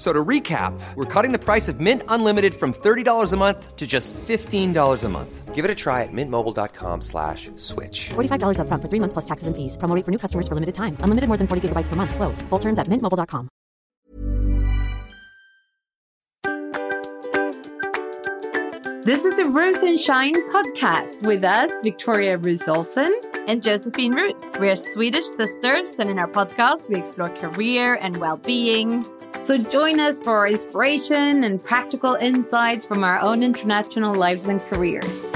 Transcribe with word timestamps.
So 0.00 0.14
to 0.14 0.24
recap, 0.24 0.72
we're 0.94 1.04
cutting 1.04 1.30
the 1.30 1.38
price 1.38 1.68
of 1.68 1.78
Mint 1.78 2.02
Unlimited 2.08 2.54
from 2.54 2.72
$30 2.72 3.34
a 3.34 3.36
month 3.36 3.76
to 3.76 3.86
just 3.86 4.14
$15 4.14 5.04
a 5.04 5.08
month. 5.10 5.54
Give 5.54 5.62
it 5.62 5.70
a 5.70 5.74
try 5.74 6.04
at 6.04 6.08
mintmobile.com 6.10 7.02
slash 7.02 7.50
switch. 7.56 8.08
$45 8.08 8.60
up 8.60 8.68
front 8.68 8.82
for 8.82 8.88
three 8.88 8.98
months 8.98 9.12
plus 9.12 9.26
taxes 9.26 9.46
and 9.46 9.54
fees. 9.54 9.76
Promo 9.76 9.94
rate 9.94 10.06
for 10.06 10.10
new 10.10 10.16
customers 10.16 10.48
for 10.48 10.54
limited 10.54 10.74
time. 10.74 10.96
Unlimited 11.00 11.28
more 11.28 11.36
than 11.36 11.46
40 11.46 11.68
gigabytes 11.68 11.88
per 11.88 11.96
month. 11.96 12.14
Slows. 12.14 12.40
Full 12.48 12.58
terms 12.58 12.78
at 12.78 12.86
mintmobile.com. 12.86 13.50
This 19.04 19.26
is 19.26 19.36
the 19.36 19.50
Rose 19.50 19.82
and 19.82 20.00
Shine 20.00 20.34
podcast 20.50 21.20
with 21.26 21.44
us, 21.44 21.82
Victoria 21.82 22.38
Rusolsen. 22.38 23.12
and 23.48 23.62
Josephine 23.62 24.14
Roos. 24.14 24.56
We 24.58 24.68
are 24.68 24.76
Swedish 24.76 25.24
sisters, 25.24 25.98
and 25.98 26.08
in 26.08 26.18
our 26.18 26.28
podcast, 26.28 26.88
we 26.88 26.96
explore 26.96 27.30
career 27.30 27.98
and 28.00 28.16
well 28.18 28.36
being. 28.36 29.04
So 29.42 29.56
join 29.56 29.98
us 29.98 30.20
for 30.20 30.46
inspiration 30.46 31.44
and 31.44 31.64
practical 31.64 32.14
insights 32.14 32.84
from 32.84 33.02
our 33.02 33.18
own 33.20 33.42
international 33.42 34.14
lives 34.14 34.46
and 34.46 34.60
careers. 34.60 35.30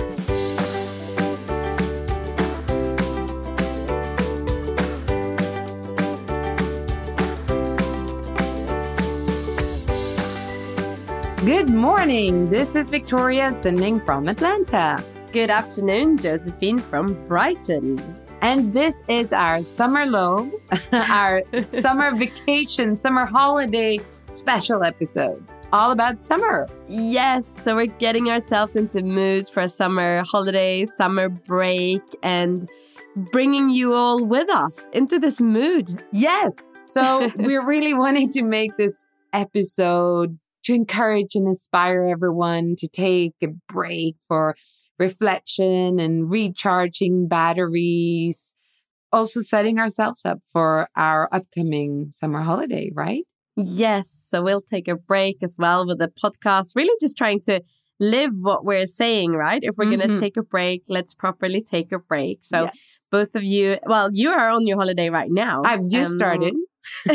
Good 11.45 11.71
morning. 11.71 12.51
This 12.51 12.77
is 12.77 12.91
Victoria 12.91 13.55
sending 13.55 14.01
from 14.01 14.29
Atlanta. 14.29 15.03
Good 15.33 15.51
afternoon, 15.51 16.19
Josephine 16.19 16.79
from 16.79 17.15
Brighton. 17.27 18.24
And 18.45 18.75
this 18.75 19.03
is 19.09 19.33
our 19.33 19.63
summer 19.63 20.05
low, 20.05 20.51
our 20.93 21.43
summer 21.63 22.15
vacation, 22.19 22.95
summer 22.95 23.25
holiday 23.25 24.01
special 24.31 24.85
episode, 24.85 25.43
all 25.73 25.93
about 25.93 26.21
summer. 26.21 26.67
Yes, 26.87 27.47
so 27.47 27.75
we're 27.75 27.87
getting 27.87 28.29
ourselves 28.29 28.77
into 28.77 29.01
moods 29.01 29.49
for 29.49 29.61
a 29.61 29.69
summer 29.71 30.23
holiday, 30.25 30.85
summer 30.85 31.31
break, 31.31 32.03
and 32.23 32.69
bringing 33.33 33.71
you 33.71 33.95
all 33.95 34.23
with 34.23 34.51
us 34.51 34.89
into 34.93 35.19
this 35.19 35.41
mood. 35.41 36.05
Yes. 36.13 36.67
So 36.91 37.33
we're 37.37 37.65
really 37.65 37.95
wanting 37.95 38.29
to 38.33 38.43
make 38.43 38.77
this 38.77 39.07
episode 39.33 40.39
to 40.65 40.75
encourage 40.75 41.35
and 41.35 41.47
inspire 41.47 42.05
everyone 42.09 42.75
to 42.77 42.89
take 42.89 43.33
a 43.43 43.49
break 43.69 44.17
for 44.29 44.55
reflection 44.99 45.99
and 45.99 46.31
recharging 46.31 47.29
batteries. 47.29 48.55
Also, 49.13 49.41
setting 49.41 49.79
ourselves 49.79 50.25
up 50.25 50.39
for 50.53 50.89
our 50.97 51.29
upcoming 51.33 52.09
summer 52.13 52.43
holiday, 52.43 52.91
right? 52.95 53.25
Yes, 53.57 54.11
so 54.11 54.43
we'll 54.43 54.61
take 54.61 54.89
a 54.89 54.97
break 54.97 55.37
as 55.43 55.57
well 55.59 55.87
with 55.87 55.99
the 55.99 56.09
podcast, 56.09 56.75
really 56.75 56.97
just 57.01 57.17
trying 57.17 57.41
to 57.43 57.63
live 58.01 58.33
what 58.41 58.65
we're 58.65 58.87
saying, 58.87 59.31
right? 59.33 59.61
If 59.63 59.77
we're 59.79 59.85
going 59.85 60.01
to 60.01 60.19
take 60.21 60.37
a 60.37 60.43
break, 60.43 60.83
let's 60.89 61.15
properly 61.15 61.63
take 61.63 61.93
a 61.93 61.99
break. 62.01 62.39
So, 62.43 62.65
Yes. 62.65 62.75
both 63.13 63.37
of 63.37 63.45
you, 63.45 63.79
well, 63.87 64.09
you 64.13 64.31
are 64.31 64.51
on 64.51 64.67
your 64.67 64.77
holiday 64.77 65.09
right 65.11 65.31
now. 65.31 65.63
I've 65.65 65.89
just 65.89 66.11
Um, 66.11 66.19
started. 66.19 66.55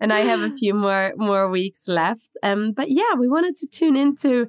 and 0.00 0.12
I 0.12 0.20
have 0.20 0.40
a 0.40 0.50
few 0.50 0.74
more 0.74 1.12
more 1.16 1.48
weeks 1.48 1.86
left. 1.86 2.36
Um, 2.42 2.72
but 2.72 2.90
yeah, 2.90 3.14
we 3.18 3.28
wanted 3.28 3.56
to 3.58 3.66
tune 3.66 3.96
into 3.96 4.46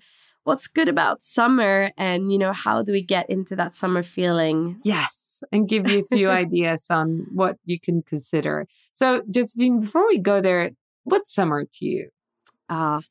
what's 0.49 0.67
good 0.67 0.89
about 0.89 1.23
summer, 1.23 1.91
and 1.95 2.31
you 2.31 2.39
know, 2.39 2.51
how 2.51 2.81
do 2.81 2.91
we 2.91 3.03
get 3.03 3.29
into 3.29 3.55
that 3.55 3.75
summer 3.75 4.01
feeling? 4.01 4.79
Yes, 4.83 5.43
and 5.51 5.69
give 5.69 5.87
you 5.87 5.99
a 5.99 6.15
few 6.15 6.27
ideas 6.43 6.87
on 6.89 7.27
what 7.31 7.57
you 7.65 7.79
can 7.79 8.01
consider. 8.01 8.65
So, 8.93 9.21
Josephine, 9.29 9.81
before 9.81 10.07
we 10.07 10.17
go 10.17 10.41
there, 10.41 10.71
what's 11.03 11.31
summer 11.33 11.65
to 11.65 11.85
you? 11.85 12.09
Ah, 12.67 13.01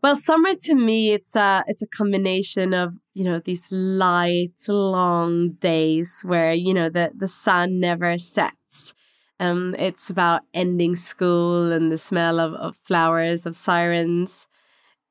well, 0.00 0.14
summer 0.14 0.54
to 0.66 0.74
me, 0.76 1.12
it's 1.12 1.34
a 1.34 1.64
it's 1.66 1.82
a 1.82 1.88
combination 1.88 2.72
of 2.72 2.94
you 3.14 3.24
know 3.24 3.40
these 3.40 3.66
light, 3.72 4.54
long 4.68 5.50
days 5.58 6.22
where 6.24 6.54
you 6.54 6.72
know 6.72 6.88
the 6.88 7.10
the 7.16 7.28
sun 7.28 7.80
never 7.80 8.16
sets. 8.16 8.94
Um, 9.40 9.74
it's 9.76 10.08
about 10.08 10.42
ending 10.54 10.94
school 10.94 11.72
and 11.72 11.90
the 11.90 11.98
smell 11.98 12.38
of, 12.38 12.52
of 12.54 12.76
flowers, 12.84 13.44
of 13.44 13.56
sirens, 13.56 14.46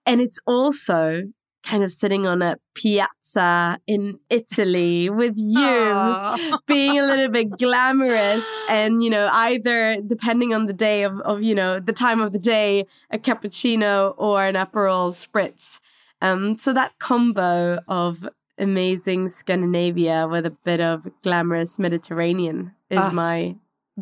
and 0.06 0.22
it's 0.22 0.40
also 0.46 1.24
kind 1.64 1.84
of 1.84 1.92
sitting 1.92 2.26
on 2.26 2.42
a 2.42 2.56
piazza 2.74 3.78
in 3.86 4.18
Italy 4.30 5.10
with 5.10 5.34
you 5.38 6.60
being 6.68 7.00
a 7.00 7.04
little 7.06 7.30
bit 7.30 7.50
glamorous 7.60 8.48
and 8.70 9.04
you 9.04 9.10
know 9.10 9.30
either 9.34 9.98
depending 10.06 10.54
on 10.54 10.66
the 10.68 10.74
day 10.74 11.04
of, 11.04 11.20
of 11.22 11.42
you 11.44 11.54
know 11.54 11.80
the 11.80 11.94
time 11.94 12.22
of 12.22 12.32
the 12.32 12.40
day 12.40 12.86
a 13.12 13.18
cappuccino 13.18 14.14
or 14.18 14.44
an 14.46 14.56
aperol 14.56 15.12
spritz 15.12 15.80
um 16.22 16.58
so 16.58 16.72
that 16.74 16.98
combo 17.00 17.80
of 17.88 18.28
amazing 18.58 19.28
scandinavia 19.28 20.28
with 20.28 20.46
a 20.46 20.52
bit 20.52 20.80
of 20.80 21.08
glamorous 21.24 21.78
mediterranean 21.80 22.74
is 22.90 23.00
Ah. 23.00 23.12
my 23.12 23.56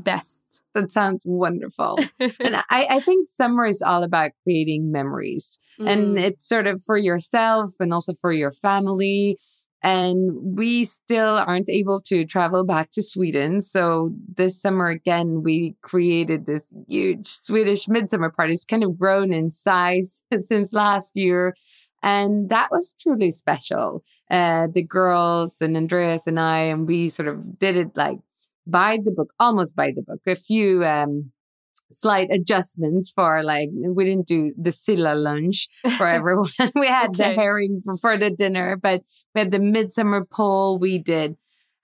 best 0.03 0.43
That 0.75 0.91
sounds 0.91 1.23
wonderful. 1.25 1.97
and 2.19 2.55
I, 2.69 2.87
I 2.89 2.99
think 2.99 3.27
summer 3.27 3.65
is 3.65 3.81
all 3.81 4.03
about 4.03 4.31
creating 4.43 4.91
memories. 4.91 5.59
and 5.79 6.17
Mm. 6.17 6.21
it's 6.21 6.47
sort 6.47 6.67
of 6.67 6.83
for 6.85 6.97
yourself 6.97 7.71
and 7.79 7.91
also 7.93 8.13
for 8.21 8.31
your 8.31 8.51
family. 8.51 9.37
And 9.83 10.31
we 10.57 10.85
still 10.85 11.35
aren't 11.37 11.69
able 11.69 12.01
to 12.07 12.25
travel 12.25 12.65
back 12.65 12.91
to 12.91 13.01
Sweden. 13.03 13.61
So 13.61 14.11
this 14.35 14.59
summer, 14.59 14.87
again, 14.87 15.43
we 15.43 15.75
created 15.83 16.45
this 16.45 16.73
huge 16.87 17.27
Swedish 17.27 17.87
midsummer 17.87 18.29
party. 18.31 18.53
It's 18.53 18.65
kind 18.65 18.83
of 18.83 18.97
grown 18.97 19.31
in 19.33 19.49
size 19.51 20.23
since 20.39 20.73
last 20.73 21.15
year. 21.15 21.55
And 22.03 22.49
that 22.49 22.69
was 22.71 22.95
truly 23.01 23.31
special. 23.31 24.03
Uh, 24.29 24.67
the 24.71 24.83
girls 24.83 25.61
and 25.61 25.75
Andreas 25.77 26.27
and 26.27 26.39
I, 26.39 26.59
and 26.59 26.87
we 26.87 27.09
sort 27.09 27.27
of 27.27 27.57
did 27.59 27.77
it 27.77 27.91
like 27.95 28.19
by 28.69 28.99
the 29.03 29.11
book, 29.11 29.33
almost 29.39 29.75
by 29.75 29.91
the 29.95 30.01
book. 30.01 30.19
A 30.27 30.35
few 30.35 30.85
um, 30.85 31.31
slight 31.91 32.29
adjustments 32.31 33.09
for 33.09 33.43
like 33.43 33.69
we 33.71 34.05
didn't 34.05 34.27
do 34.27 34.53
the 34.57 34.71
silla 34.71 35.15
lunch 35.15 35.69
for 35.97 36.07
everyone. 36.19 36.51
we 36.75 36.87
had 36.87 37.15
the 37.15 37.33
herring 37.33 37.81
for, 37.83 37.97
for 37.97 38.17
the 38.17 38.29
dinner, 38.29 38.75
but 38.75 39.03
we 39.33 39.39
had 39.39 39.51
the 39.51 39.59
midsummer 39.59 40.25
pole. 40.25 40.77
We 40.77 40.97
did 40.97 41.37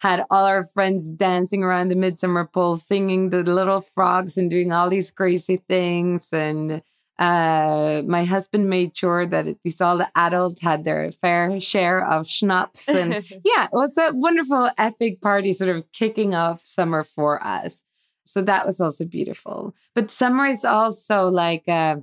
had 0.04 0.26
all 0.30 0.44
our 0.46 0.66
friends 0.66 1.14
dancing 1.14 1.64
around 1.64 1.88
the 1.88 1.96
midsummer 1.96 2.46
pole, 2.46 2.76
singing 2.76 3.30
the 3.30 3.42
little 3.42 3.80
frogs 3.80 4.38
and 4.38 4.52
doing 4.52 4.74
all 4.74 4.90
these 4.90 5.10
crazy 5.12 5.62
things. 5.70 6.28
And 6.34 6.82
uh, 7.20 8.02
my 8.08 8.24
husband 8.24 8.70
made 8.70 8.98
sure 8.98 9.26
that 9.28 9.48
at 9.48 9.58
least 9.64 9.82
all 9.82 9.98
the 9.98 10.10
adults 10.16 10.62
had 10.62 10.84
their 10.84 11.12
fair 11.12 11.60
share 11.60 12.06
of 12.06 12.28
schnapps 12.28 12.90
and 12.90 13.14
yeah, 13.44 13.66
it 13.66 13.74
was 13.74 13.98
a 13.98 14.12
wonderful, 14.14 14.70
epic 14.78 15.22
party, 15.22 15.54
sort 15.54 15.76
of 15.76 15.84
kicking 15.92 16.34
off 16.34 16.62
summer 16.62 17.04
for 17.04 17.44
us. 17.46 17.84
So 18.26 18.42
that 18.44 18.66
was 18.66 18.82
also 18.82 19.06
beautiful. 19.06 19.76
But 19.94 20.10
summer 20.10 20.48
is 20.48 20.66
also 20.66 21.28
like 21.28 21.68
a, 21.68 22.02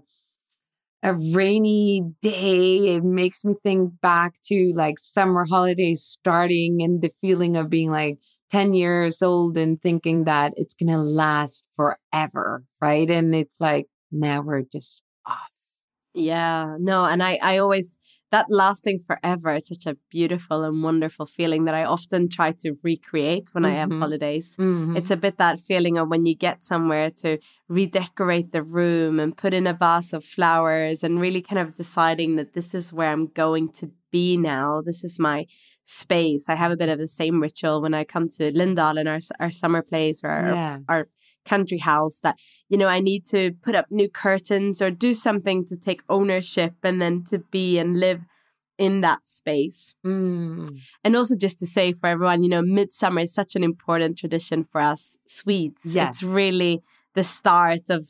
a 1.02 1.14
rainy 1.14 2.04
day. 2.22 2.94
It 2.94 3.02
makes 3.02 3.44
me 3.44 3.54
think 3.62 4.00
back 4.00 4.34
to 4.44 4.72
like 4.76 4.98
summer 4.98 5.44
holidays 5.44 6.02
starting 6.02 6.82
and 6.82 7.02
the 7.02 7.08
feeling 7.08 7.56
of 7.56 7.70
being 7.70 7.90
like 7.90 8.18
10 8.50 8.74
years 8.74 9.22
old 9.22 9.56
and 9.56 9.80
thinking 9.80 10.24
that 10.24 10.52
it's 10.56 10.74
going 10.74 10.92
to 10.92 10.98
last 10.98 11.66
forever. 11.74 12.64
Right. 12.80 13.10
And 13.10 13.34
it's 13.34 13.56
like, 13.58 13.86
now 14.10 14.40
we're 14.42 14.62
just 14.62 15.02
off. 15.26 15.36
Yeah, 16.14 16.76
no, 16.78 17.04
and 17.04 17.22
I 17.22 17.38
I 17.42 17.58
always 17.58 17.98
that 18.32 18.46
lasting 18.48 19.00
forever. 19.08 19.50
It's 19.50 19.68
such 19.68 19.86
a 19.86 19.96
beautiful 20.08 20.62
and 20.62 20.84
wonderful 20.84 21.26
feeling 21.26 21.64
that 21.64 21.74
I 21.74 21.82
often 21.84 22.28
try 22.28 22.52
to 22.60 22.76
recreate 22.84 23.48
when 23.52 23.64
I 23.64 23.70
have 23.72 23.88
Mhm. 23.88 23.98
holidays. 23.98 24.56
Mhm. 24.56 24.96
It's 24.96 25.10
a 25.10 25.16
bit 25.16 25.36
that 25.38 25.58
feeling 25.58 25.98
of 25.98 26.08
when 26.08 26.26
you 26.26 26.36
get 26.36 26.62
somewhere 26.62 27.10
to 27.22 27.38
redecorate 27.68 28.52
the 28.52 28.62
room 28.62 29.18
and 29.18 29.36
put 29.36 29.52
in 29.52 29.66
a 29.66 29.72
vase 29.72 30.12
of 30.12 30.24
flowers 30.24 31.02
and 31.02 31.20
really 31.20 31.42
kind 31.42 31.58
of 31.58 31.74
deciding 31.76 32.36
that 32.36 32.52
this 32.52 32.72
is 32.74 32.92
where 32.92 33.10
I'm 33.10 33.26
going 33.28 33.68
to 33.80 33.90
be 34.12 34.36
now. 34.36 34.80
This 34.84 35.02
is 35.02 35.18
my 35.18 35.46
space. 35.82 36.48
I 36.48 36.54
have 36.54 36.70
a 36.70 36.76
bit 36.76 36.88
of 36.88 36.98
the 36.98 37.08
same 37.08 37.40
ritual 37.40 37.80
when 37.82 37.94
I 37.94 38.04
come 38.04 38.28
to 38.36 38.52
Lindalen, 38.52 39.08
our, 39.08 39.18
our 39.44 39.50
summer 39.50 39.82
place 39.82 40.22
or 40.22 40.30
our, 40.30 40.54
yeah. 40.54 40.78
our 40.88 41.08
country 41.44 41.78
house 41.78 42.20
that, 42.22 42.36
you 42.68 42.76
know, 42.78 42.86
I 42.88 43.00
need 43.00 43.24
to 43.26 43.52
put 43.62 43.74
up 43.74 43.86
new 43.90 44.08
curtains 44.08 44.80
or 44.82 44.90
do 44.90 45.14
something 45.14 45.66
to 45.66 45.76
take 45.76 46.02
ownership 46.08 46.74
and 46.82 47.00
then 47.00 47.24
to 47.30 47.38
be 47.38 47.78
and 47.78 47.98
live 47.98 48.20
in 48.78 49.02
that 49.02 49.28
space. 49.28 49.94
Mm. 50.06 50.78
And 51.04 51.16
also 51.16 51.36
just 51.36 51.58
to 51.58 51.66
say 51.66 51.92
for 51.92 52.06
everyone, 52.06 52.42
you 52.42 52.48
know, 52.48 52.62
midsummer 52.62 53.20
is 53.20 53.34
such 53.34 53.54
an 53.54 53.62
important 53.62 54.16
tradition 54.18 54.64
for 54.64 54.80
us 54.80 55.16
Swedes. 55.28 55.94
Yeah. 55.94 56.08
It's 56.08 56.22
really 56.22 56.82
the 57.14 57.24
start 57.24 57.90
of 57.90 58.08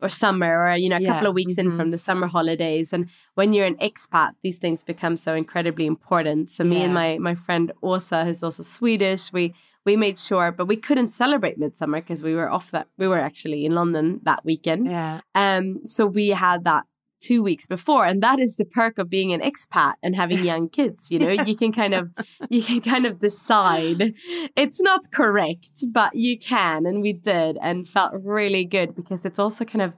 or 0.00 0.08
summer 0.08 0.66
or 0.68 0.76
you 0.76 0.88
know 0.88 0.96
a 0.96 1.00
Yeah, 1.00 1.14
couple 1.14 1.28
of 1.28 1.34
weeks 1.34 1.58
in 1.58 1.72
mhm. 1.72 1.76
from 1.76 1.90
the 1.90 1.98
summer 1.98 2.26
holidays 2.28 2.92
and 2.92 3.08
when 3.34 3.52
you're 3.52 3.66
an 3.66 3.76
expat 3.76 4.30
these 4.42 4.58
things 4.58 4.84
become 4.84 5.16
so 5.16 5.34
incredibly 5.34 5.86
important 5.86 6.50
so 6.50 6.64
me 6.64 6.82
and 6.82 6.94
my 6.94 7.18
my 7.18 7.34
friend 7.34 7.72
Åsa 7.82 8.24
who's 8.24 8.42
also 8.42 8.62
Swedish 8.62 9.32
we 9.32 9.54
we 9.88 9.94
made 10.06 10.18
sure 10.28 10.48
but 10.58 10.66
we 10.72 10.78
couldn't 10.86 11.10
celebrate 11.22 11.56
midsummer 11.64 12.00
because 12.02 12.22
we 12.28 12.34
were 12.38 12.50
off 12.56 12.68
that 12.76 12.86
we 13.00 13.06
were 13.12 13.22
actually 13.30 13.60
in 13.68 13.72
London 13.80 14.06
that 14.28 14.40
weekend 14.50 14.82
Yeah. 14.96 15.14
um, 15.42 15.64
so 15.94 16.00
we 16.20 16.26
had 16.46 16.60
that 16.70 16.84
two 17.28 17.42
weeks 17.50 17.66
before, 17.76 18.04
and 18.10 18.18
that 18.26 18.38
is 18.46 18.52
the 18.56 18.64
perk 18.78 18.94
of 19.02 19.06
being 19.16 19.30
an 19.36 19.42
expat 19.50 19.94
and 20.04 20.12
having 20.22 20.40
young 20.52 20.64
kids. 20.78 21.00
You 21.12 21.18
know, 21.22 21.34
you 21.48 21.56
can 21.62 21.72
kind 21.80 21.94
of 21.98 22.04
you 22.54 22.62
can 22.68 22.80
kind 22.92 23.04
of 23.10 23.14
decide. 23.28 24.00
It's 24.62 24.80
not 24.90 25.02
correct, 25.20 25.74
but 26.00 26.10
you 26.26 26.34
can, 26.52 26.78
and 26.88 26.98
we 27.06 27.12
did, 27.32 27.52
and 27.60 27.88
felt 27.96 28.12
really 28.38 28.64
good 28.76 28.90
because 29.00 29.20
it's 29.28 29.40
also 29.44 29.64
kind 29.72 29.82
of. 29.86 29.90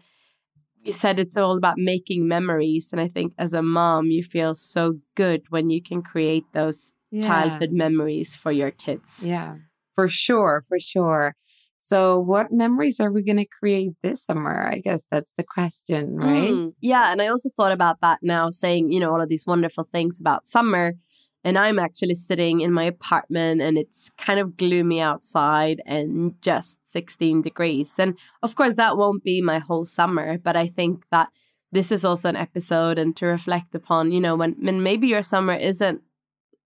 You 0.82 0.92
said 0.92 1.18
it's 1.18 1.36
all 1.36 1.56
about 1.62 1.76
making 1.94 2.20
memories, 2.36 2.84
and 2.92 3.00
I 3.06 3.08
think 3.16 3.28
as 3.44 3.52
a 3.52 3.60
mom, 3.78 4.02
you 4.16 4.22
feel 4.36 4.54
so 4.54 4.82
good 5.22 5.40
when 5.54 5.68
you 5.74 5.80
can 5.88 6.00
create 6.12 6.46
those 6.58 6.80
Yeah. 7.10 7.26
childhood 7.28 7.72
memories 7.84 8.30
for 8.42 8.52
your 8.60 8.70
kids. 8.84 9.10
Yeah, 9.34 9.56
for 9.94 10.08
sure, 10.08 10.64
for 10.68 10.78
sure. 10.78 11.34
So, 11.82 12.20
what 12.20 12.52
memories 12.52 13.00
are 13.00 13.10
we 13.10 13.22
going 13.22 13.38
to 13.38 13.46
create 13.46 13.92
this 14.02 14.22
summer? 14.22 14.68
I 14.70 14.80
guess 14.80 15.06
that's 15.10 15.32
the 15.38 15.44
question, 15.44 16.16
right? 16.16 16.50
Mm, 16.50 16.74
yeah, 16.80 17.10
and 17.10 17.22
I 17.22 17.28
also 17.28 17.48
thought 17.56 17.72
about 17.72 18.02
that 18.02 18.18
now, 18.22 18.50
saying, 18.50 18.92
you 18.92 19.00
know, 19.00 19.10
all 19.10 19.22
of 19.22 19.30
these 19.30 19.46
wonderful 19.46 19.84
things 19.84 20.20
about 20.20 20.46
summer. 20.46 20.92
And 21.42 21.56
I'm 21.56 21.78
actually 21.78 22.16
sitting 22.16 22.60
in 22.60 22.70
my 22.70 22.84
apartment 22.84 23.62
and 23.62 23.78
it's 23.78 24.10
kind 24.18 24.38
of 24.38 24.58
gloomy 24.58 25.00
outside 25.00 25.80
and 25.86 26.34
just 26.42 26.80
16 26.84 27.40
degrees. 27.40 27.98
And 27.98 28.18
of 28.42 28.56
course, 28.56 28.74
that 28.74 28.98
won't 28.98 29.24
be 29.24 29.40
my 29.40 29.58
whole 29.58 29.86
summer, 29.86 30.36
but 30.36 30.54
I 30.54 30.66
think 30.66 31.04
that 31.10 31.28
this 31.72 31.90
is 31.90 32.04
also 32.04 32.28
an 32.28 32.36
episode 32.36 32.98
and 32.98 33.16
to 33.16 33.26
reflect 33.26 33.74
upon, 33.74 34.12
you 34.12 34.20
know, 34.20 34.36
when, 34.36 34.52
when 34.60 34.82
maybe 34.82 35.06
your 35.06 35.22
summer 35.22 35.54
isn't, 35.54 36.02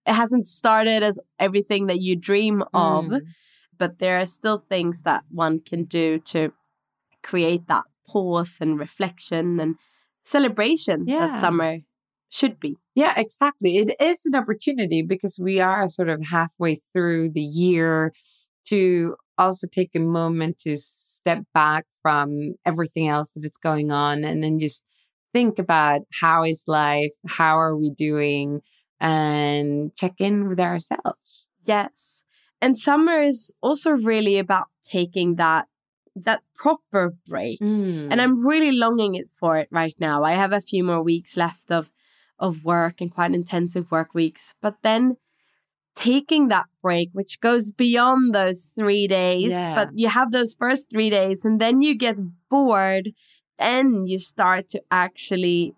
it 0.06 0.12
hasn't 0.14 0.46
started 0.46 1.02
as 1.02 1.18
everything 1.38 1.86
that 1.86 2.00
you 2.00 2.14
dream 2.16 2.62
of 2.74 3.04
Mm. 3.06 3.20
but 3.78 3.98
there 3.98 4.18
are 4.20 4.26
still 4.26 4.58
things 4.68 5.02
that 5.02 5.24
one 5.30 5.60
can 5.60 5.84
do 5.84 6.18
to 6.32 6.52
create 7.22 7.66
that 7.68 7.84
pause 8.06 8.58
and 8.60 8.78
reflection 8.78 9.58
and 9.60 9.76
celebration 10.24 11.04
Yeah. 11.06 11.26
that 11.28 11.40
summer 11.40 11.78
should 12.28 12.58
be. 12.60 12.76
Yeah, 12.94 13.14
exactly. 13.16 13.76
It 13.78 13.96
is 14.00 14.24
an 14.26 14.34
opportunity 14.34 15.02
because 15.02 15.38
we 15.40 15.60
are 15.60 15.88
sort 15.88 16.08
of 16.08 16.20
halfway 16.30 16.76
through 16.92 17.30
the 17.30 17.42
year 17.64 18.12
to 18.66 19.16
also 19.38 19.66
take 19.66 19.90
a 19.94 20.00
moment 20.00 20.58
to 20.58 20.76
step 20.76 21.42
back 21.52 21.84
from 22.02 22.54
everything 22.64 23.08
else 23.08 23.32
that 23.32 23.44
is 23.44 23.56
going 23.62 23.90
on 23.90 24.24
and 24.24 24.42
then 24.42 24.58
just 24.58 24.84
think 25.32 25.58
about 25.58 26.02
how 26.20 26.44
is 26.44 26.64
life, 26.68 27.12
how 27.26 27.58
are 27.58 27.76
we 27.76 27.90
doing, 27.90 28.60
and 29.04 29.94
check 29.94 30.14
in 30.18 30.48
with 30.48 30.58
ourselves. 30.58 31.46
Yes. 31.66 32.24
And 32.62 32.76
summer 32.76 33.22
is 33.22 33.52
also 33.60 33.90
really 33.90 34.38
about 34.38 34.68
taking 34.82 35.36
that 35.36 35.66
that 36.16 36.42
proper 36.54 37.14
break. 37.28 37.60
Mm. 37.60 38.08
And 38.10 38.22
I'm 38.22 38.46
really 38.46 38.72
longing 38.72 39.16
it 39.16 39.28
for 39.30 39.58
it 39.58 39.68
right 39.70 39.96
now. 39.98 40.22
I 40.22 40.32
have 40.32 40.52
a 40.52 40.60
few 40.60 40.82
more 40.82 41.02
weeks 41.02 41.36
left 41.36 41.70
of 41.70 41.90
of 42.38 42.64
work 42.64 43.00
and 43.00 43.12
quite 43.12 43.34
intensive 43.34 43.90
work 43.90 44.14
weeks. 44.14 44.54
But 44.62 44.76
then 44.82 45.16
taking 45.94 46.48
that 46.48 46.66
break, 46.80 47.10
which 47.12 47.40
goes 47.40 47.70
beyond 47.70 48.34
those 48.34 48.72
three 48.76 49.06
days, 49.06 49.50
Yeah. 49.50 49.74
but 49.74 49.88
you 49.94 50.08
have 50.08 50.32
those 50.32 50.54
first 50.54 50.88
three 50.90 51.10
days 51.10 51.44
and 51.44 51.60
then 51.60 51.82
you 51.82 51.94
get 51.94 52.18
bored, 52.48 53.12
then 53.58 54.06
you 54.06 54.18
start 54.18 54.68
to 54.70 54.82
actually 54.90 55.74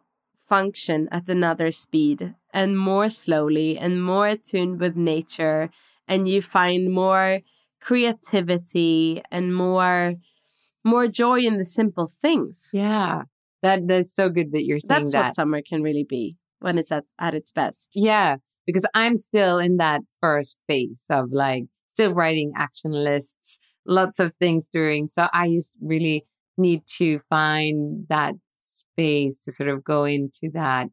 function 0.49 1.09
at 1.11 1.29
another 1.29 1.71
speed 1.71 2.35
and 2.57 2.79
more 2.79 3.11
slowly 3.11 3.79
and 3.79 4.03
more 4.03 4.27
attuned 4.29 4.81
with 4.81 4.97
nature. 4.97 5.69
And 6.09 6.27
you 6.27 6.41
find 6.41 6.91
more 6.91 7.41
creativity 7.83 9.23
and 9.31 9.55
more 9.55 10.15
more 10.83 11.07
joy 11.07 11.41
in 11.41 11.59
the 11.59 11.65
simple 11.65 12.11
things. 12.23 12.69
Yeah. 12.73 13.23
That 13.63 13.87
that's 13.87 14.15
so 14.15 14.31
good 14.31 14.53
that 14.53 14.65
you're 14.65 14.81
saying 14.81 15.03
That's 15.03 15.13
that. 15.13 15.25
what 15.25 15.35
summer 15.35 15.61
can 15.61 15.83
really 15.83 16.07
be 16.09 16.37
when 16.61 16.79
it's 16.79 16.91
at, 16.91 17.05
at 17.19 17.35
its 17.35 17.53
best. 17.53 17.91
Yeah, 17.95 18.37
because 18.67 18.87
I'm 18.95 19.17
still 19.17 19.59
in 19.59 19.77
that 19.77 20.01
first 20.21 20.57
phase 20.67 21.05
of 21.11 21.27
like 21.33 21.65
still 21.89 22.15
writing 22.15 22.53
action 22.57 22.93
lists, 22.93 23.59
lots 23.87 24.19
of 24.19 24.33
things 24.41 24.67
doing. 24.67 25.09
So 25.09 25.29
I 25.35 25.49
just 25.49 25.75
really 25.83 26.25
need 26.57 26.83
to 26.99 27.19
find 27.29 28.07
that 28.09 28.35
space 28.59 29.39
to 29.41 29.53
sort 29.53 29.69
of 29.69 29.85
go 29.85 30.05
into 30.05 30.49
that 30.55 30.89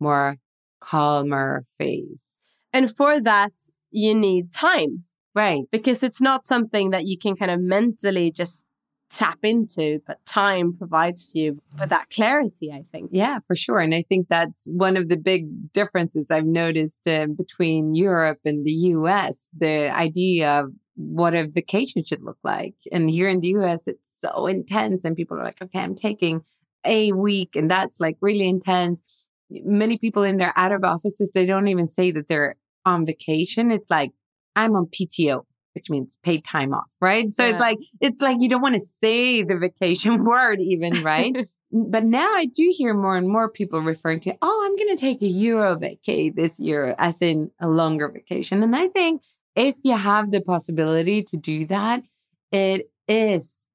more 0.00 0.36
calmer 0.80 1.64
phase. 1.78 2.42
And 2.72 2.94
for 2.94 3.20
that, 3.20 3.52
you 3.90 4.14
need 4.14 4.52
time 4.52 5.04
Right. 5.34 5.62
because 5.70 6.02
it's 6.02 6.20
not 6.20 6.46
something 6.46 6.90
that 6.90 7.06
you 7.06 7.16
can 7.18 7.36
kind 7.36 7.50
of 7.50 7.60
mentally 7.60 8.30
just 8.30 8.64
tap 9.10 9.38
into, 9.42 10.00
but 10.06 10.24
time 10.26 10.76
provides 10.76 11.32
you 11.34 11.62
with 11.78 11.88
that 11.88 12.10
clarity, 12.10 12.70
I 12.70 12.84
think. 12.92 13.10
Yeah, 13.12 13.38
for 13.46 13.56
sure. 13.56 13.78
And 13.78 13.94
I 13.94 14.04
think 14.06 14.28
that's 14.28 14.66
one 14.70 14.96
of 14.98 15.08
the 15.08 15.16
big 15.16 15.72
differences 15.72 16.30
I've 16.30 16.44
noticed 16.44 17.06
uh, 17.08 17.26
between 17.26 17.94
Europe 17.94 18.40
and 18.44 18.66
the 18.66 18.72
US 18.72 19.48
the 19.56 19.88
idea 19.90 20.60
of 20.60 20.72
what 20.96 21.34
a 21.34 21.46
vacation 21.46 22.04
should 22.04 22.22
look 22.22 22.38
like. 22.42 22.74
And 22.92 23.08
here 23.08 23.28
in 23.28 23.40
the 23.40 23.48
US, 23.58 23.86
it's 23.86 24.20
so 24.20 24.46
intense, 24.46 25.04
and 25.04 25.16
people 25.16 25.38
are 25.38 25.44
like, 25.44 25.62
okay, 25.62 25.78
I'm 25.78 25.94
taking 25.94 26.42
a 26.84 27.12
week, 27.12 27.56
and 27.56 27.70
that's 27.70 28.00
like 28.00 28.16
really 28.20 28.48
intense. 28.48 29.02
Many 29.50 29.98
people 29.98 30.22
in 30.22 30.36
their 30.36 30.52
out 30.56 30.72
of 30.72 30.84
offices, 30.84 31.32
they 31.34 31.46
don't 31.46 31.68
even 31.68 31.88
say 31.88 32.10
that 32.10 32.28
they're 32.28 32.56
on 32.84 33.06
vacation. 33.06 33.70
It's 33.70 33.90
like, 33.90 34.12
I'm 34.56 34.74
on 34.76 34.86
PTO. 34.86 35.42
Which 35.74 35.90
means 35.90 36.18
paid 36.24 36.44
time 36.44 36.74
off, 36.74 36.92
right? 37.00 37.32
So 37.32 37.46
it's 37.46 37.60
like 37.60 37.78
it's 38.00 38.20
like 38.20 38.38
you 38.40 38.48
don't 38.48 38.62
want 38.62 38.74
to 38.74 38.80
say 38.80 39.44
the 39.44 39.56
vacation 39.56 40.24
word, 40.24 40.60
even, 40.60 41.04
right? 41.04 41.48
but 41.72 42.04
now 42.04 42.34
I 42.34 42.46
do 42.46 42.72
hear 42.76 42.94
more 42.94 43.16
and 43.16 43.28
more 43.28 43.48
people 43.48 43.80
referring 43.80 44.18
to, 44.20 44.34
oh, 44.42 44.64
I'm 44.64 44.76
going 44.76 44.96
to 44.96 45.00
take 45.00 45.22
a 45.22 45.26
Euro 45.26 45.76
vacay 45.76 46.34
this 46.34 46.58
year, 46.58 46.96
as 46.98 47.22
in 47.22 47.52
a 47.60 47.68
longer 47.68 48.08
vacation. 48.08 48.62
And 48.64 48.74
I 48.74 48.88
think 48.88 49.22
if 49.54 49.76
you 49.84 49.96
have 49.96 50.30
the 50.30 50.40
possibility 50.40 51.22
to 51.24 51.36
do 51.36 51.66
that, 51.66 52.02
it 52.50 52.90
is 53.06 53.68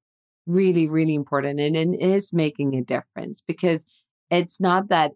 really, 0.46 0.88
really 0.88 1.14
important 1.14 1.60
and 1.60 1.76
it 1.76 2.00
is 2.00 2.32
making 2.32 2.74
a 2.74 2.82
difference 2.82 3.42
because 3.46 3.86
it's 4.30 4.60
not 4.60 4.88
that 4.88 5.12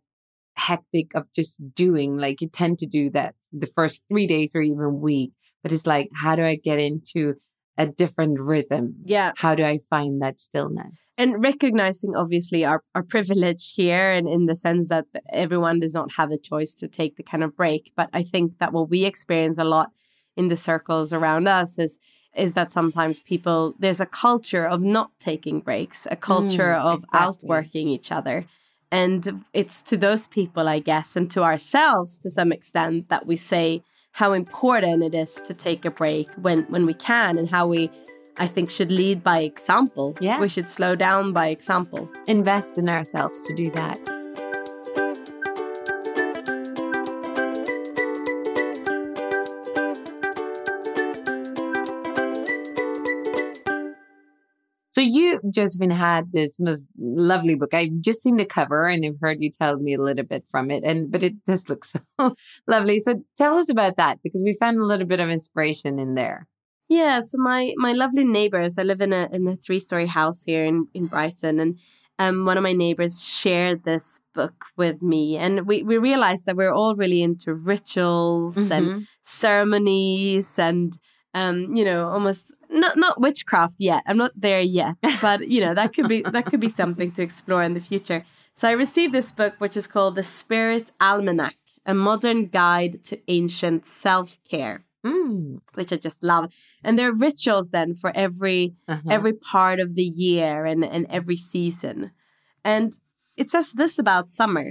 hectic 0.59 1.15
of 1.15 1.25
just 1.35 1.61
doing 1.75 2.17
like 2.19 2.41
you 2.41 2.49
tend 2.49 2.79
to 2.81 2.87
do 2.87 3.11
that 3.11 3.35
the 3.53 3.67
first 3.67 4.03
three 4.09 4.27
days 4.27 4.55
or 4.55 4.61
even 4.63 5.01
week. 5.01 5.33
But 5.63 5.73
it's 5.73 5.87
like, 5.87 6.09
how 6.15 6.37
do 6.37 6.45
I 6.45 6.57
get 6.57 6.79
into 6.79 7.35
a 7.77 7.87
different 7.87 8.41
rhythm? 8.41 8.95
Yeah. 9.05 9.33
How 9.37 9.55
do 9.55 9.65
I 9.65 9.79
find 9.89 10.21
that 10.23 10.41
stillness? 10.41 10.95
And 11.17 11.43
recognizing 11.43 12.15
obviously 12.17 12.65
our, 12.65 12.83
our 12.95 13.03
privilege 13.03 13.73
here 13.75 14.11
and 14.11 14.29
in 14.29 14.47
the 14.47 14.57
sense 14.57 14.89
that 14.89 15.05
everyone 15.33 15.81
does 15.81 15.95
not 15.95 16.13
have 16.17 16.31
a 16.33 16.39
choice 16.39 16.75
to 16.75 16.89
take 16.89 17.17
the 17.17 17.23
kind 17.23 17.45
of 17.45 17.57
break. 17.57 17.93
But 17.97 18.09
I 18.13 18.23
think 18.23 18.59
that 18.59 18.73
what 18.73 18.91
we 18.91 19.05
experience 19.05 19.59
a 19.59 19.65
lot 19.65 19.91
in 20.37 20.49
the 20.49 20.57
circles 20.57 21.13
around 21.13 21.49
us 21.49 21.79
is 21.79 21.99
is 22.37 22.55
that 22.55 22.71
sometimes 22.71 23.21
people 23.21 23.75
there's 23.81 24.01
a 24.01 24.07
culture 24.07 24.65
of 24.67 24.81
not 24.81 25.11
taking 25.19 25.61
breaks, 25.61 26.07
a 26.11 26.15
culture 26.17 26.73
Mm, 26.73 26.85
of 26.93 26.99
exactly. 27.05 27.19
outworking 27.21 27.89
each 27.89 28.13
other. 28.13 28.45
And 28.91 29.45
it's 29.53 29.83
to 29.83 29.97
those 29.97 30.27
people, 30.27 30.69
I 30.69 30.79
guess, 30.79 31.17
and 31.17 31.31
to 31.33 31.43
ourselves 31.43 32.19
to 32.21 32.31
some 32.31 32.53
extent 32.53 33.09
that 33.09 33.27
we 33.27 33.37
say 33.37 33.83
how 34.13 34.33
important 34.33 35.03
it 35.03 35.15
is 35.15 35.35
to 35.47 35.55
take 35.55 35.85
a 35.85 35.91
break 35.91 36.29
when 36.37 36.63
when 36.65 36.87
we 36.87 36.95
can 36.95 37.39
and 37.39 37.49
how 37.49 37.67
we 37.67 37.91
I 38.39 38.47
think 38.47 38.71
should 38.71 38.91
lead 38.91 39.23
by 39.23 39.41
example. 39.41 40.17
Yeah. 40.21 40.41
We 40.41 40.49
should 40.49 40.71
slow 40.71 40.95
down 40.95 41.33
by 41.33 41.49
example. 41.49 42.09
invest 42.27 42.79
in 42.79 42.89
ourselves 42.89 43.39
to 43.47 43.55
do 43.55 43.71
that. 43.73 44.18
Josephine, 55.51 55.91
had 55.91 56.33
this 56.33 56.59
most 56.59 56.89
lovely 56.99 57.55
book. 57.55 57.75
I've 57.75 58.01
just 58.01 58.23
seen 58.23 58.37
the 58.37 58.45
cover 58.45 58.87
and 58.87 59.05
I've 59.05 59.21
heard 59.21 59.39
you 59.41 59.51
tell 59.51 59.77
me 59.79 59.95
a 59.95 60.01
little 60.03 60.25
bit 60.25 60.45
from 60.51 60.71
it, 60.71 60.83
and 60.85 61.11
but 61.11 61.23
it 61.23 61.35
just 61.47 61.69
looks 61.69 61.95
so 62.21 62.35
lovely. 62.67 62.99
So 63.01 63.23
tell 63.37 63.57
us 63.59 63.69
about 63.69 63.97
that 63.97 64.19
because 64.23 64.43
we 64.45 64.55
found 64.55 64.79
a 64.79 64.85
little 64.85 65.07
bit 65.07 65.21
of 65.21 65.29
inspiration 65.31 65.99
in 65.99 66.15
there. 66.15 66.47
Yeah, 66.89 67.21
so 67.21 67.37
my 67.39 67.75
my 67.77 67.93
lovely 67.93 68.25
neighbors, 68.25 68.79
I 68.79 68.83
live 68.83 69.01
in 69.01 69.13
a 69.13 69.29
in 69.33 69.47
a 69.47 69.57
three 69.57 69.81
story 69.81 70.07
house 70.07 70.43
here 70.45 70.65
in 70.65 70.89
in 70.95 71.07
Brighton, 71.07 71.61
and 71.61 71.79
um, 72.19 72.47
one 72.47 72.57
of 72.57 72.63
my 72.63 72.73
neighbors 72.73 73.23
shared 73.23 73.85
this 73.85 74.21
book 74.35 74.65
with 74.77 75.03
me, 75.03 75.37
and 75.37 75.67
we 75.67 75.83
we 75.83 75.99
realized 75.99 76.47
that 76.47 76.57
we're 76.57 76.73
all 76.73 76.97
really 76.97 77.23
into 77.23 77.53
rituals 77.55 78.57
Mm-hmm. 78.57 78.73
and 78.73 79.07
ceremonies 79.23 80.59
and 80.59 80.99
um, 81.41 81.57
you 81.79 81.85
know, 81.89 82.01
almost 82.15 82.45
not 82.85 82.95
not 83.05 83.15
witchcraft 83.27 83.77
yet. 83.91 84.03
I'm 84.09 84.21
not 84.25 84.33
there 84.47 84.61
yet, 84.83 84.97
but 85.27 85.39
you 85.55 85.61
know 85.65 85.75
that 85.81 85.89
could 85.95 86.09
be 86.15 86.21
that 86.35 86.45
could 86.49 86.61
be 86.69 86.69
something 86.83 87.11
to 87.17 87.23
explore 87.29 87.63
in 87.69 87.75
the 87.75 87.81
future. 87.91 88.21
So 88.55 88.65
I 88.69 88.73
received 88.87 89.13
this 89.15 89.31
book, 89.41 89.55
which 89.63 89.77
is 89.81 89.87
called 89.95 90.15
The 90.17 90.23
Spirit 90.41 90.87
Almanac: 91.01 91.57
A 91.87 91.95
Modern 91.95 92.41
Guide 92.61 92.95
to 93.09 93.15
Ancient 93.39 93.87
Self 93.87 94.29
Care 94.53 94.79
Mm. 95.07 95.61
which 95.79 95.93
I 95.93 95.97
just 96.09 96.21
love. 96.25 96.45
And 96.85 96.99
there 96.99 97.09
are 97.09 97.15
rituals 97.29 97.71
then 97.71 97.95
for 97.95 98.11
every 98.27 98.63
Uh-huh. 98.89 99.11
every 99.17 99.33
part 99.53 99.79
of 99.85 99.95
the 99.95 100.09
year 100.27 100.67
and, 100.71 100.85
and 100.85 101.07
every 101.19 101.37
season. 101.37 102.11
And 102.65 102.89
it 103.37 103.49
says 103.49 103.73
this 103.81 103.99
about 103.99 104.29
summer. 104.41 104.67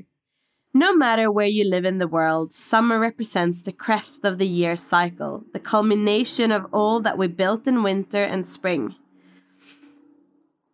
No 0.74 0.94
matter 0.96 1.32
where 1.32 1.48
you 1.48 1.68
live 1.68 1.86
in 1.86 1.98
the 1.98 2.08
world, 2.08 2.54
summer 2.54 3.00
represents 3.00 3.64
the 3.64 3.72
crest 3.72 4.24
of 4.26 4.38
the 4.38 4.48
year 4.48 4.76
cycle, 4.76 5.44
the 5.54 5.60
culmination 5.60 6.52
of 6.52 6.66
all 6.72 7.00
that 7.02 7.18
we 7.18 7.28
built 7.28 7.68
in 7.68 7.82
winter 7.84 8.24
and 8.24 8.46
spring. 8.46 8.96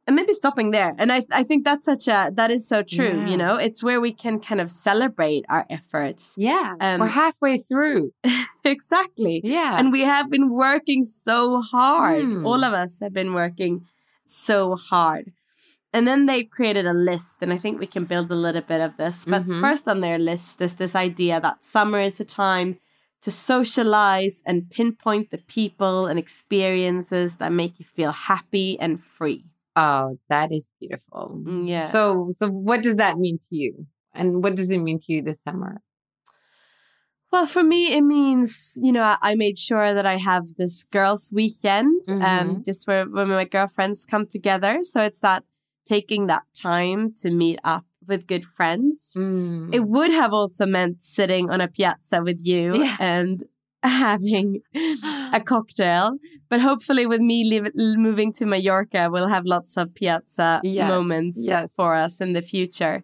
And 0.05 0.17
maybe 0.17 0.33
stopping 0.33 0.71
there. 0.71 0.93
And 0.97 1.13
I, 1.13 1.23
I 1.31 1.43
think 1.43 1.63
that's 1.63 1.85
such 1.85 2.09
a 2.09 2.29
that 2.33 2.51
is 2.51 2.67
so 2.67 2.83
true, 2.83 3.05
Yeah. 3.19 3.27
you 3.29 3.37
know? 3.37 3.55
It's 3.55 3.81
where 3.81 4.01
we 4.01 4.11
can 4.11 4.41
kind 4.41 4.59
of 4.59 4.69
celebrate 4.69 5.45
our 5.47 5.65
efforts. 5.69 6.33
yeah, 6.35 6.75
Um, 6.81 6.99
we're 6.99 7.07
halfway 7.07 7.57
through. 7.57 8.11
exactly. 8.65 9.39
Yeah, 9.45 9.77
And 9.79 9.93
we 9.93 10.01
have 10.01 10.29
been 10.29 10.49
working 10.49 11.05
so 11.05 11.61
hard. 11.61 12.25
Mm. 12.25 12.45
All 12.45 12.65
of 12.65 12.73
us 12.73 12.99
have 12.99 13.13
been 13.13 13.33
working 13.33 13.85
so 14.25 14.75
hard. 14.75 15.31
And 15.93 16.07
then 16.07 16.25
they 16.25 16.43
created 16.43 16.87
a 16.87 16.93
list, 16.93 17.41
and 17.43 17.53
I 17.53 17.57
think 17.59 17.79
we 17.79 17.85
can 17.87 18.05
build 18.05 18.31
a 18.31 18.35
little 18.35 18.61
bit 18.63 18.81
of 18.81 18.97
this. 18.97 19.25
But 19.25 19.43
Mhm. 19.45 19.61
first 19.61 19.87
on 19.87 20.01
their 20.01 20.17
list 20.17 20.59
is 20.61 20.75
this 20.75 20.95
idea 20.95 21.39
that 21.39 21.63
summer 21.63 21.99
is 21.99 22.19
a 22.19 22.25
time 22.25 22.79
to 23.21 23.31
socialize 23.31 24.41
and 24.45 24.69
pinpoint 24.69 25.29
the 25.31 25.37
people 25.37 26.07
and 26.07 26.17
experiences 26.19 27.37
that 27.37 27.51
make 27.51 27.79
you 27.79 27.85
feel 27.85 28.11
happy 28.11 28.77
and 28.79 29.01
free. 29.01 29.45
oh, 29.75 30.19
that 30.29 30.51
is 30.51 30.69
beautiful. 30.79 31.41
Mm, 31.43 31.67
Yeah. 31.67 31.81
So, 31.81 32.29
so 32.33 32.47
what 32.47 32.83
does 32.83 32.97
that 32.97 33.17
mean 33.17 33.39
to 33.49 33.55
you? 33.55 33.87
And 34.13 34.43
what 34.43 34.53
does 34.55 34.69
it 34.69 34.77
mean 34.77 34.99
to 34.99 35.11
you 35.13 35.23
this 35.23 35.41
summer? 35.41 35.81
Well, 37.31 37.47
for 37.47 37.63
me, 37.63 37.91
it 37.97 38.01
means 38.03 38.77
you 38.79 38.91
know 38.91 39.15
I- 39.19 39.33
made 39.35 39.57
sure 39.57 39.95
that 39.95 40.05
I 40.05 40.17
have 40.17 40.43
this 40.57 40.83
girls' 40.91 41.31
weekend, 41.33 42.01
um, 42.11 42.21
Mhm. 42.21 42.65
just 42.65 42.85
where 42.87 43.05
when 43.09 43.29
my 43.29 43.45
girlfriends 43.45 44.05
come 44.05 44.27
together. 44.27 44.83
So 44.83 45.01
it's 45.01 45.21
that 45.21 45.43
taking 45.85 46.27
that 46.27 46.43
time 46.53 47.11
to 47.21 47.29
meet 47.29 47.59
up 47.63 47.85
with 48.07 48.27
good 48.27 48.45
friends. 48.45 49.13
Mm. 49.17 49.73
It 49.73 49.85
would 49.85 50.11
have 50.11 50.33
also 50.33 50.65
meant 50.65 51.03
sitting 51.03 51.49
on 51.49 51.61
a 51.61 51.67
piazza 51.67 52.21
with 52.21 52.39
you 52.45 52.75
Yes. 52.75 52.97
and 52.99 53.43
having 53.83 54.61
a 55.33 55.39
cocktail. 55.45 56.17
But 56.49 56.61
hopefully, 56.61 57.05
with 57.05 57.21
me 57.21 57.43
live, 57.49 57.73
moving 57.97 58.31
to 58.33 58.45
Mallorca, 58.45 59.09
we'll 59.11 59.27
have 59.29 59.45
lots 59.45 59.77
of 59.77 59.93
piazza 59.93 60.61
Yes, 60.63 60.87
moments 60.89 61.37
yes. 61.41 61.71
for 61.75 61.95
us 61.95 62.19
in 62.21 62.33
the 62.33 62.41
future. 62.41 63.03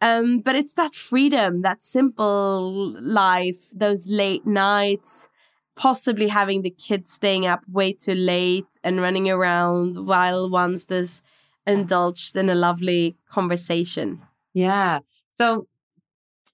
Um, 0.00 0.40
but 0.40 0.54
it's 0.56 0.72
that 0.74 0.94
freedom, 0.94 1.62
that 1.62 1.82
simple 1.82 2.96
life, 3.00 3.58
those 3.74 4.06
late 4.08 4.46
nights, 4.46 5.28
possibly 5.76 6.28
having 6.28 6.62
the 6.62 6.70
kids 6.70 7.12
staying 7.12 7.46
up 7.46 7.60
way 7.68 7.92
too 7.92 8.14
late 8.14 8.64
and 8.82 9.00
running 9.00 9.28
around 9.30 10.06
while 10.06 10.48
one's 10.48 10.86
this 10.86 11.20
indulged 11.66 12.36
in 12.36 12.48
a 12.48 12.54
lovely 12.54 13.16
conversation. 13.28 14.20
Yeah. 14.54 15.00
So 15.30 15.66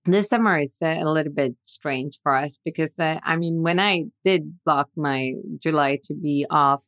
this 0.05 0.29
summer 0.29 0.59
is 0.59 0.77
uh, 0.83 0.97
a 0.99 1.11
little 1.11 1.33
bit 1.33 1.57
strange 1.63 2.19
for 2.23 2.35
us 2.35 2.59
because 2.65 2.93
uh, 2.99 3.19
I 3.23 3.37
mean, 3.37 3.63
when 3.63 3.81
I 3.81 4.05
did 4.25 4.59
block 4.65 4.89
my 4.97 5.33
July 5.59 5.99
to 6.05 6.15
be 6.15 6.47
off, 6.51 6.85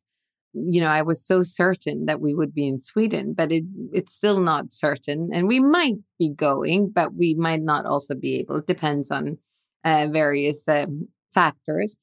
you 0.54 0.80
know, 0.80 0.88
I 0.88 1.02
was 1.02 1.24
so 1.24 1.42
certain 1.42 2.06
that 2.06 2.20
we 2.20 2.34
would 2.34 2.54
be 2.54 2.66
in 2.66 2.80
Sweden, 2.80 3.34
but 3.36 3.52
it 3.52 3.64
it's 3.92 4.14
still 4.14 4.40
not 4.40 4.72
certain, 4.72 5.30
and 5.32 5.46
we 5.46 5.60
might 5.60 5.96
be 6.18 6.30
going, 6.30 6.90
but 6.90 7.14
we 7.14 7.34
might 7.34 7.62
not 7.62 7.86
also 7.86 8.14
be 8.14 8.36
able. 8.40 8.56
It 8.56 8.66
depends 8.66 9.10
on 9.10 9.38
uh, 9.84 10.08
various 10.10 10.66
um, 10.68 11.08
factors. 11.32 11.98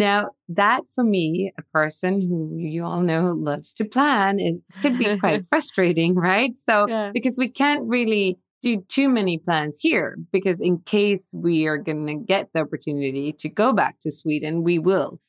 Now, 0.00 0.30
that 0.48 0.82
for 0.94 1.04
me, 1.04 1.52
a 1.58 1.62
person 1.72 2.20
who 2.22 2.56
you 2.56 2.84
all 2.84 3.02
know 3.02 3.32
loves 3.32 3.74
to 3.74 3.84
plan, 3.84 4.40
is 4.40 4.60
could 4.82 4.98
be 4.98 5.18
quite 5.18 5.44
frustrating, 5.50 6.14
right? 6.14 6.56
So 6.56 6.86
Yeah. 6.88 7.10
because 7.12 7.36
we 7.38 7.50
can't 7.50 7.82
really 7.86 8.38
do 8.62 8.82
too 8.88 9.08
many 9.08 9.38
plans 9.38 9.78
here 9.80 10.16
because 10.32 10.60
in 10.60 10.78
case 10.80 11.34
we 11.34 11.66
are 11.66 11.78
going 11.78 12.06
to 12.06 12.16
get 12.16 12.48
the 12.52 12.60
opportunity 12.60 13.32
to 13.32 13.48
go 13.48 13.72
back 13.72 14.00
to 14.02 14.10
Sweden, 14.10 14.62
we 14.62 14.78
will. 14.78 15.20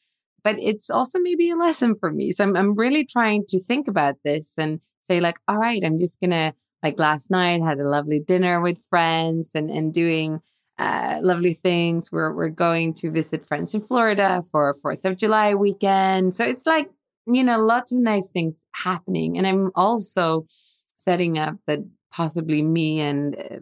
But 0.44 0.56
it's 0.60 0.90
also 0.90 1.20
maybe 1.20 1.50
a 1.50 1.56
lesson 1.56 1.96
for 2.00 2.12
me. 2.12 2.32
So 2.32 2.44
I'm, 2.44 2.56
I'm 2.56 2.75
really 2.75 3.06
trying 3.06 3.46
to 3.50 3.60
think 3.60 3.88
about 3.88 4.16
this 4.24 4.58
and 4.58 4.80
say 5.04 5.20
like, 5.20 5.38
all 5.48 5.58
right, 5.58 5.82
I'm 5.84 6.00
just 6.00 6.20
going 6.20 6.32
to 6.32 6.54
like 6.84 7.00
last 7.00 7.30
night 7.30 7.62
had 7.62 7.80
a 7.80 7.88
lovely 7.88 8.20
dinner 8.20 8.60
with 8.60 8.84
friends 8.90 9.51
and, 9.54 9.70
and 9.70 9.94
doing 9.94 10.40
uh, 10.81 11.19
lovely 11.21 11.53
things. 11.53 12.11
We're, 12.11 12.33
we're 12.33 12.50
going 12.50 12.95
to 12.95 13.11
visit 13.11 13.47
friends 13.47 13.75
in 13.75 13.81
Florida 13.81 14.41
for 14.51 14.73
4th 14.83 15.05
of 15.05 15.15
July 15.15 15.53
weekend. 15.53 16.33
So 16.33 16.43
it's 16.43 16.65
like, 16.65 16.89
you 17.27 17.43
know, 17.43 17.59
lots 17.59 17.91
of 17.91 18.00
nice 18.00 18.29
things 18.29 18.55
happening. 18.71 19.38
And 19.38 19.45
I'm 19.45 19.69
also 19.75 20.47
setting 20.95 21.38
up 21.38 21.57
that 21.67 21.79
possibly 22.11 22.63
me 22.63 23.00
and 23.00 23.35
uh, 23.35 23.59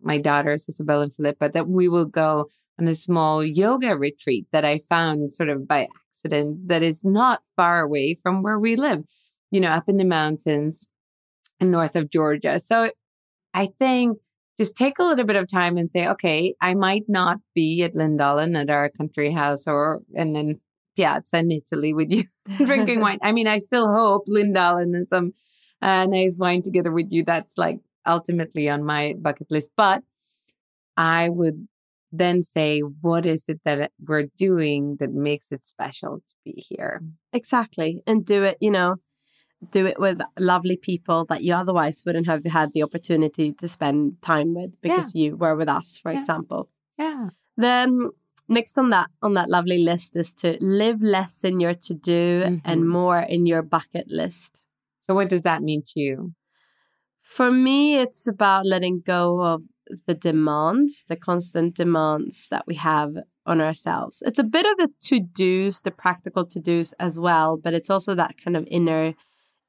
my 0.00 0.16
daughters, 0.16 0.66
Isabel 0.66 1.02
and 1.02 1.14
Philippa, 1.14 1.50
that 1.50 1.68
we 1.68 1.88
will 1.88 2.06
go 2.06 2.48
on 2.80 2.88
a 2.88 2.94
small 2.94 3.44
yoga 3.44 3.94
retreat 3.94 4.46
that 4.52 4.64
I 4.64 4.78
found 4.78 5.34
sort 5.34 5.50
of 5.50 5.68
by 5.68 5.88
accident 6.08 6.68
that 6.68 6.82
is 6.82 7.04
not 7.04 7.42
far 7.54 7.82
away 7.82 8.14
from 8.14 8.42
where 8.42 8.58
we 8.58 8.76
live, 8.76 9.04
you 9.50 9.60
know, 9.60 9.68
up 9.68 9.90
in 9.90 9.98
the 9.98 10.04
mountains 10.06 10.88
north 11.60 11.96
of 11.96 12.10
Georgia. 12.10 12.58
So 12.58 12.90
I 13.52 13.66
think 13.78 14.18
just 14.58 14.76
take 14.76 14.98
a 14.98 15.04
little 15.04 15.24
bit 15.24 15.36
of 15.36 15.50
time 15.50 15.76
and 15.76 15.88
say, 15.88 16.06
okay, 16.06 16.54
I 16.60 16.74
might 16.74 17.04
not 17.08 17.38
be 17.54 17.82
at 17.82 17.94
Lindalen 17.94 18.58
at 18.60 18.70
our 18.70 18.90
country 18.90 19.32
house 19.32 19.66
or 19.66 20.02
and 20.14 20.36
then 20.36 20.60
Piazza 20.96 21.38
in 21.38 21.50
Italy 21.50 21.94
with 21.94 22.10
you 22.10 22.24
drinking 22.58 23.00
wine. 23.00 23.18
I 23.22 23.32
mean, 23.32 23.46
I 23.46 23.58
still 23.58 23.92
hope 23.92 24.26
Lindalen 24.28 24.94
and 24.94 25.08
some 25.08 25.32
uh, 25.80 26.06
nice 26.06 26.36
wine 26.38 26.62
together 26.62 26.92
with 26.92 27.08
you. 27.10 27.24
That's 27.24 27.56
like 27.56 27.78
ultimately 28.06 28.68
on 28.68 28.84
my 28.84 29.14
bucket 29.20 29.50
list. 29.50 29.70
But 29.76 30.02
I 30.96 31.28
would 31.28 31.66
then 32.12 32.42
say, 32.42 32.80
what 32.80 33.24
is 33.24 33.48
it 33.48 33.60
that 33.64 33.90
we're 34.06 34.26
doing 34.36 34.96
that 35.00 35.12
makes 35.12 35.50
it 35.50 35.64
special 35.64 36.18
to 36.18 36.34
be 36.44 36.52
here? 36.68 37.00
Exactly. 37.32 38.02
And 38.06 38.24
do 38.24 38.44
it, 38.44 38.58
you 38.60 38.70
know, 38.70 38.96
do 39.70 39.86
it 39.86 39.98
with 40.00 40.20
lovely 40.38 40.76
people 40.76 41.24
that 41.26 41.42
you 41.44 41.54
otherwise 41.54 42.02
wouldn't 42.04 42.26
have 42.26 42.44
had 42.44 42.72
the 42.72 42.82
opportunity 42.82 43.52
to 43.52 43.68
spend 43.68 44.20
time 44.22 44.54
with 44.54 44.72
because 44.80 45.14
you 45.14 45.36
were 45.36 45.54
with 45.56 45.68
us, 45.68 45.98
for 46.02 46.12
Yeah. 46.12 46.18
example. 46.18 46.68
Yeah. 46.98 47.28
Then 47.56 48.10
next 48.48 48.76
on 48.76 48.90
that 48.90 49.08
on 49.22 49.34
that 49.34 49.48
lovely 49.48 49.78
list 49.78 50.16
is 50.16 50.34
to 50.34 50.58
live 50.60 51.00
less 51.02 51.44
in 51.44 51.60
your 51.60 51.74
to 51.74 51.94
do 51.94 52.60
and 52.64 52.82
Mhm. 52.82 52.86
more 52.86 53.20
in 53.20 53.46
your 53.46 53.62
bucket 53.62 54.08
list. 54.08 54.62
So, 54.98 55.14
what 55.14 55.28
does 55.28 55.42
that 55.42 55.62
mean 55.62 55.82
to 55.86 56.00
you? 56.00 56.32
For 57.20 57.50
me, 57.50 57.96
it's 57.96 58.26
about 58.26 58.66
letting 58.66 59.00
go 59.00 59.40
of 59.42 59.62
the 60.06 60.14
demands, 60.14 61.04
the 61.08 61.16
constant 61.16 61.74
demands 61.74 62.48
that 62.50 62.66
we 62.66 62.74
have 62.76 63.16
on 63.46 63.60
ourselves. 63.60 64.22
It's 64.26 64.38
a 64.38 64.44
bit 64.44 64.66
of 64.66 64.76
the 64.78 64.88
to 65.08 65.20
dos, 65.20 65.80
the 65.82 65.90
practical 65.90 66.46
to 66.46 66.60
dos 66.60 66.92
as 66.94 67.18
well, 67.18 67.56
but 67.56 67.74
it's 67.74 67.90
also 67.90 68.14
that 68.14 68.34
kind 68.42 68.56
of 68.56 68.66
inner 68.70 69.14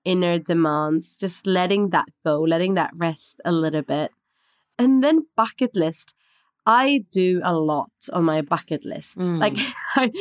inner 0.06 0.40
demands, 0.40 1.16
just 1.16 1.48
letting 1.48 1.90
that 1.90 2.08
go, 2.26 2.42
letting 2.42 2.74
that 2.76 2.92
rest 2.96 3.42
a 3.46 3.52
little 3.52 3.82
bit. 3.82 4.12
And 4.78 5.04
then 5.04 5.28
bucket 5.36 5.76
list. 5.76 6.14
I 6.66 7.04
do 7.12 7.42
a 7.44 7.54
lot 7.54 7.92
on 8.14 8.24
my 8.24 8.42
bucket 8.42 8.86
list. 8.86 9.18
Mm. 9.18 9.40
Like 9.40 9.58
I, 9.96 10.12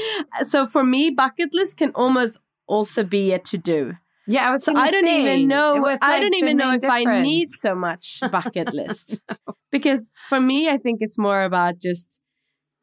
so 0.42 0.66
for 0.66 0.84
me, 0.84 1.10
bucket 1.10 1.54
list 1.54 1.78
can 1.78 1.90
almost 1.90 2.38
also 2.66 3.04
be 3.04 3.32
a 3.32 3.38
to 3.38 3.58
do. 3.58 3.94
Yeah, 4.26 4.48
I 4.48 4.50
was. 4.50 4.64
So 4.64 4.74
I 4.74 4.90
don't 4.90 5.04
say, 5.04 5.20
even 5.20 5.48
know. 5.48 5.76
was 5.76 5.98
I 6.00 6.20
don't 6.20 6.34
even 6.34 6.56
know 6.56 6.72
if 6.72 6.84
I 6.84 7.22
need 7.22 7.50
so 7.50 7.74
much 7.74 8.20
bucket 8.30 8.72
list 8.72 9.20
because 9.70 10.10
for 10.28 10.40
me, 10.40 10.68
I 10.68 10.78
think 10.78 10.98
it's 11.00 11.18
more 11.18 11.42
about 11.42 11.78
just 11.78 12.08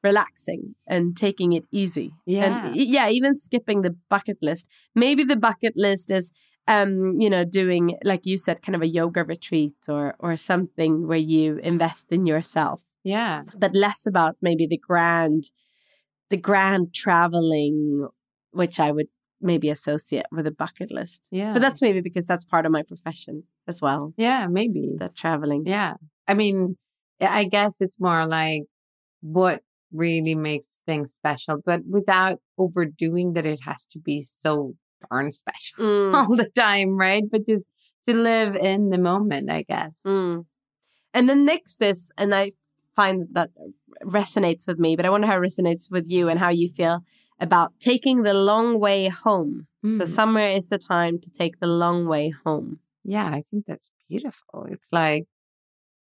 relaxing 0.03 0.75
and 0.87 1.15
taking 1.15 1.53
it 1.53 1.65
easy. 1.71 2.11
Yeah. 2.25 2.67
and 2.67 2.75
yeah, 2.75 3.09
even 3.09 3.35
skipping 3.35 3.81
the 3.81 3.95
bucket 4.09 4.37
list. 4.41 4.67
Maybe 4.95 5.23
the 5.23 5.35
bucket 5.35 5.73
list 5.75 6.11
is 6.11 6.31
um, 6.75 7.19
you 7.23 7.29
know, 7.33 7.43
doing 7.43 7.83
like 8.11 8.23
you 8.29 8.37
said, 8.37 8.61
kind 8.65 8.75
of 8.75 8.81
a 8.83 8.87
yoga 8.99 9.23
retreat 9.23 9.73
or 9.95 10.15
or 10.19 10.37
something 10.37 11.07
where 11.09 11.25
you 11.35 11.45
invest 11.71 12.05
in 12.11 12.25
yourself, 12.31 12.79
Yeah. 13.03 13.43
but 13.63 13.71
less 13.85 14.05
about 14.11 14.33
maybe 14.47 14.65
the 14.67 14.77
grand, 14.89 15.41
the 16.29 16.37
grand 16.49 16.93
traveling, 16.93 18.07
which 18.51 18.79
I 18.79 18.91
would 18.91 19.07
maybe 19.41 19.69
associate 19.69 20.25
with 20.31 20.45
a 20.47 20.51
bucket 20.63 20.91
list. 20.91 21.19
Yeah. 21.31 21.53
But 21.53 21.61
that's 21.63 21.81
maybe 21.81 22.01
because 22.01 22.27
that's 22.27 22.45
part 22.53 22.65
of 22.65 22.71
my 22.77 22.83
profession 22.83 23.35
as 23.67 23.77
well. 23.81 24.13
yeah, 24.17 24.47
maybe. 24.47 24.95
That 24.99 25.15
traveling. 25.15 25.63
Yeah. 25.65 25.93
I 26.27 26.33
mean, 26.33 26.75
I 27.21 27.45
guess 27.45 27.81
it's 27.81 27.99
more 27.99 28.25
like 28.27 28.63
what 29.21 29.61
really 29.91 30.35
makes 30.35 30.81
things 30.85 31.13
special, 31.13 31.55
but 31.65 31.81
without 31.97 32.37
overdoing 32.57 33.33
that 33.33 33.45
it 33.45 33.59
has 33.69 33.85
to 33.93 33.99
be 33.99 34.21
so 34.21 34.73
darn 35.09 35.31
special 35.31 35.83
Mm. 35.85 36.13
all 36.13 36.35
the 36.35 36.49
time, 36.49 36.97
right? 36.97 37.23
But 37.29 37.45
just 37.45 37.67
to 38.05 38.13
live 38.13 38.55
in 38.55 38.89
the 38.89 38.97
moment, 38.97 39.49
I 39.49 39.63
guess. 39.63 40.01
Mm. 40.05 40.45
And 41.13 41.29
then 41.29 41.45
next 41.45 41.81
is, 41.81 42.11
and 42.17 42.33
I 42.33 42.53
find 42.95 43.27
that 43.33 43.49
resonates 44.03 44.67
with 44.67 44.79
me, 44.79 44.95
but 44.95 45.05
I 45.05 45.09
wonder 45.09 45.27
how 45.27 45.37
it 45.41 45.45
resonates 45.45 45.91
with 45.91 46.07
you 46.09 46.29
and 46.29 46.39
how 46.39 46.49
you 46.49 46.69
feel 46.69 47.03
about 47.39 47.73
taking 47.79 48.23
the 48.23 48.33
long 48.33 48.79
way 48.79 49.07
home. 49.07 49.67
So 49.83 50.03
Mm. 50.03 50.07
summer 50.07 50.41
is 50.47 50.69
the 50.69 50.77
time 50.77 51.19
to 51.19 51.31
take 51.31 51.59
the 51.59 51.67
long 51.67 52.05
way 52.05 52.29
home. 52.29 52.79
Yeah, 53.03 53.27
I 53.27 53.43
think 53.49 53.65
that's 53.65 53.89
beautiful. 54.09 54.67
It's 54.69 54.89
like, 54.91 55.25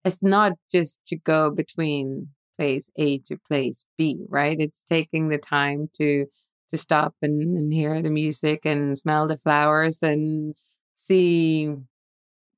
it's 0.04 0.24
not 0.24 0.54
just 0.72 1.06
to 1.08 1.16
go 1.18 1.52
between 1.52 2.30
place 2.58 2.90
A 2.98 3.20
to 3.20 3.38
place 3.48 3.86
B, 3.98 4.26
right? 4.28 4.60
It's 4.60 4.84
taking 4.84 5.30
the 5.30 5.38
time 5.38 5.90
to 5.98 6.26
to 6.70 6.78
stop 6.78 7.16
and, 7.22 7.42
and 7.58 7.74
hear 7.74 8.02
the 8.02 8.10
music 8.10 8.62
and 8.66 8.98
smell 8.98 9.28
the 9.28 9.38
flowers 9.38 10.02
and 10.04 10.56
see 10.96 11.74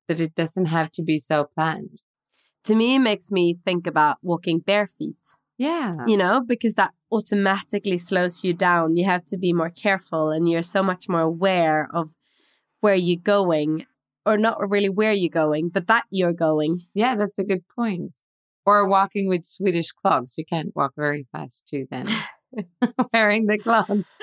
that 0.08 0.20
it 0.20 0.36
doesn't 0.36 0.66
have 0.66 0.92
to 0.92 1.04
be 1.04 1.18
so 1.18 1.46
planned. 1.56 2.00
To 2.66 2.76
me, 2.76 2.96
it 2.96 3.00
makes 3.00 3.32
me 3.32 3.58
think 3.66 3.88
about 3.88 4.18
walking 4.22 4.60
bare 4.60 4.86
feet, 4.86 5.16
Yeah. 5.58 5.94
you 6.08 6.18
know, 6.18 6.42
because 6.46 6.76
that 6.76 6.92
automatically 7.12 7.98
slows 7.98 8.44
you 8.44 8.54
down. 8.54 8.96
You 8.96 9.06
have 9.06 9.26
to 9.28 9.38
be 9.38 9.54
more 9.54 9.70
careful 9.70 10.30
and 10.30 10.50
you're 10.50 10.62
so 10.62 10.84
much 10.84 11.08
more 11.10 11.22
aware 11.22 11.90
of 11.94 12.10
where 12.82 12.96
you're 12.96 13.20
going, 13.22 13.86
or 14.26 14.38
not 14.38 14.58
really 14.70 14.90
where 14.90 15.14
you're 15.14 15.30
going, 15.30 15.70
but 15.70 15.88
that 15.88 16.06
you're 16.10 16.34
going. 16.34 16.82
Yeah, 16.94 17.16
that's 17.16 17.40
a 17.40 17.44
good 17.44 17.64
point. 17.76 18.12
Or 18.66 18.88
walking 18.88 19.28
with 19.30 19.44
Swedish 19.46 19.92
clogs. 19.92 20.36
You 20.38 20.46
can't 20.46 20.76
walk 20.76 20.94
very 20.96 21.26
fast 21.32 21.68
too 21.70 21.86
then. 21.90 22.08
Wearing 23.14 23.48
the 23.48 23.58
clogs. 23.58 24.14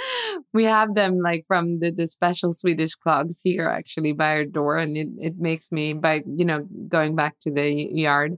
We 0.52 0.64
have 0.64 0.94
them 0.94 1.18
like 1.22 1.44
from 1.46 1.80
the, 1.80 1.90
the 1.90 2.06
special 2.06 2.52
Swedish 2.52 2.94
clogs 2.94 3.40
here 3.42 3.68
actually 3.68 4.12
by 4.12 4.28
our 4.30 4.44
door. 4.44 4.76
And 4.78 4.96
it, 4.96 5.08
it 5.18 5.34
makes 5.38 5.70
me 5.72 5.92
by 5.92 6.22
you 6.26 6.44
know, 6.44 6.66
going 6.88 7.16
back 7.16 7.36
to 7.42 7.50
the 7.50 7.70
yard, 7.70 8.36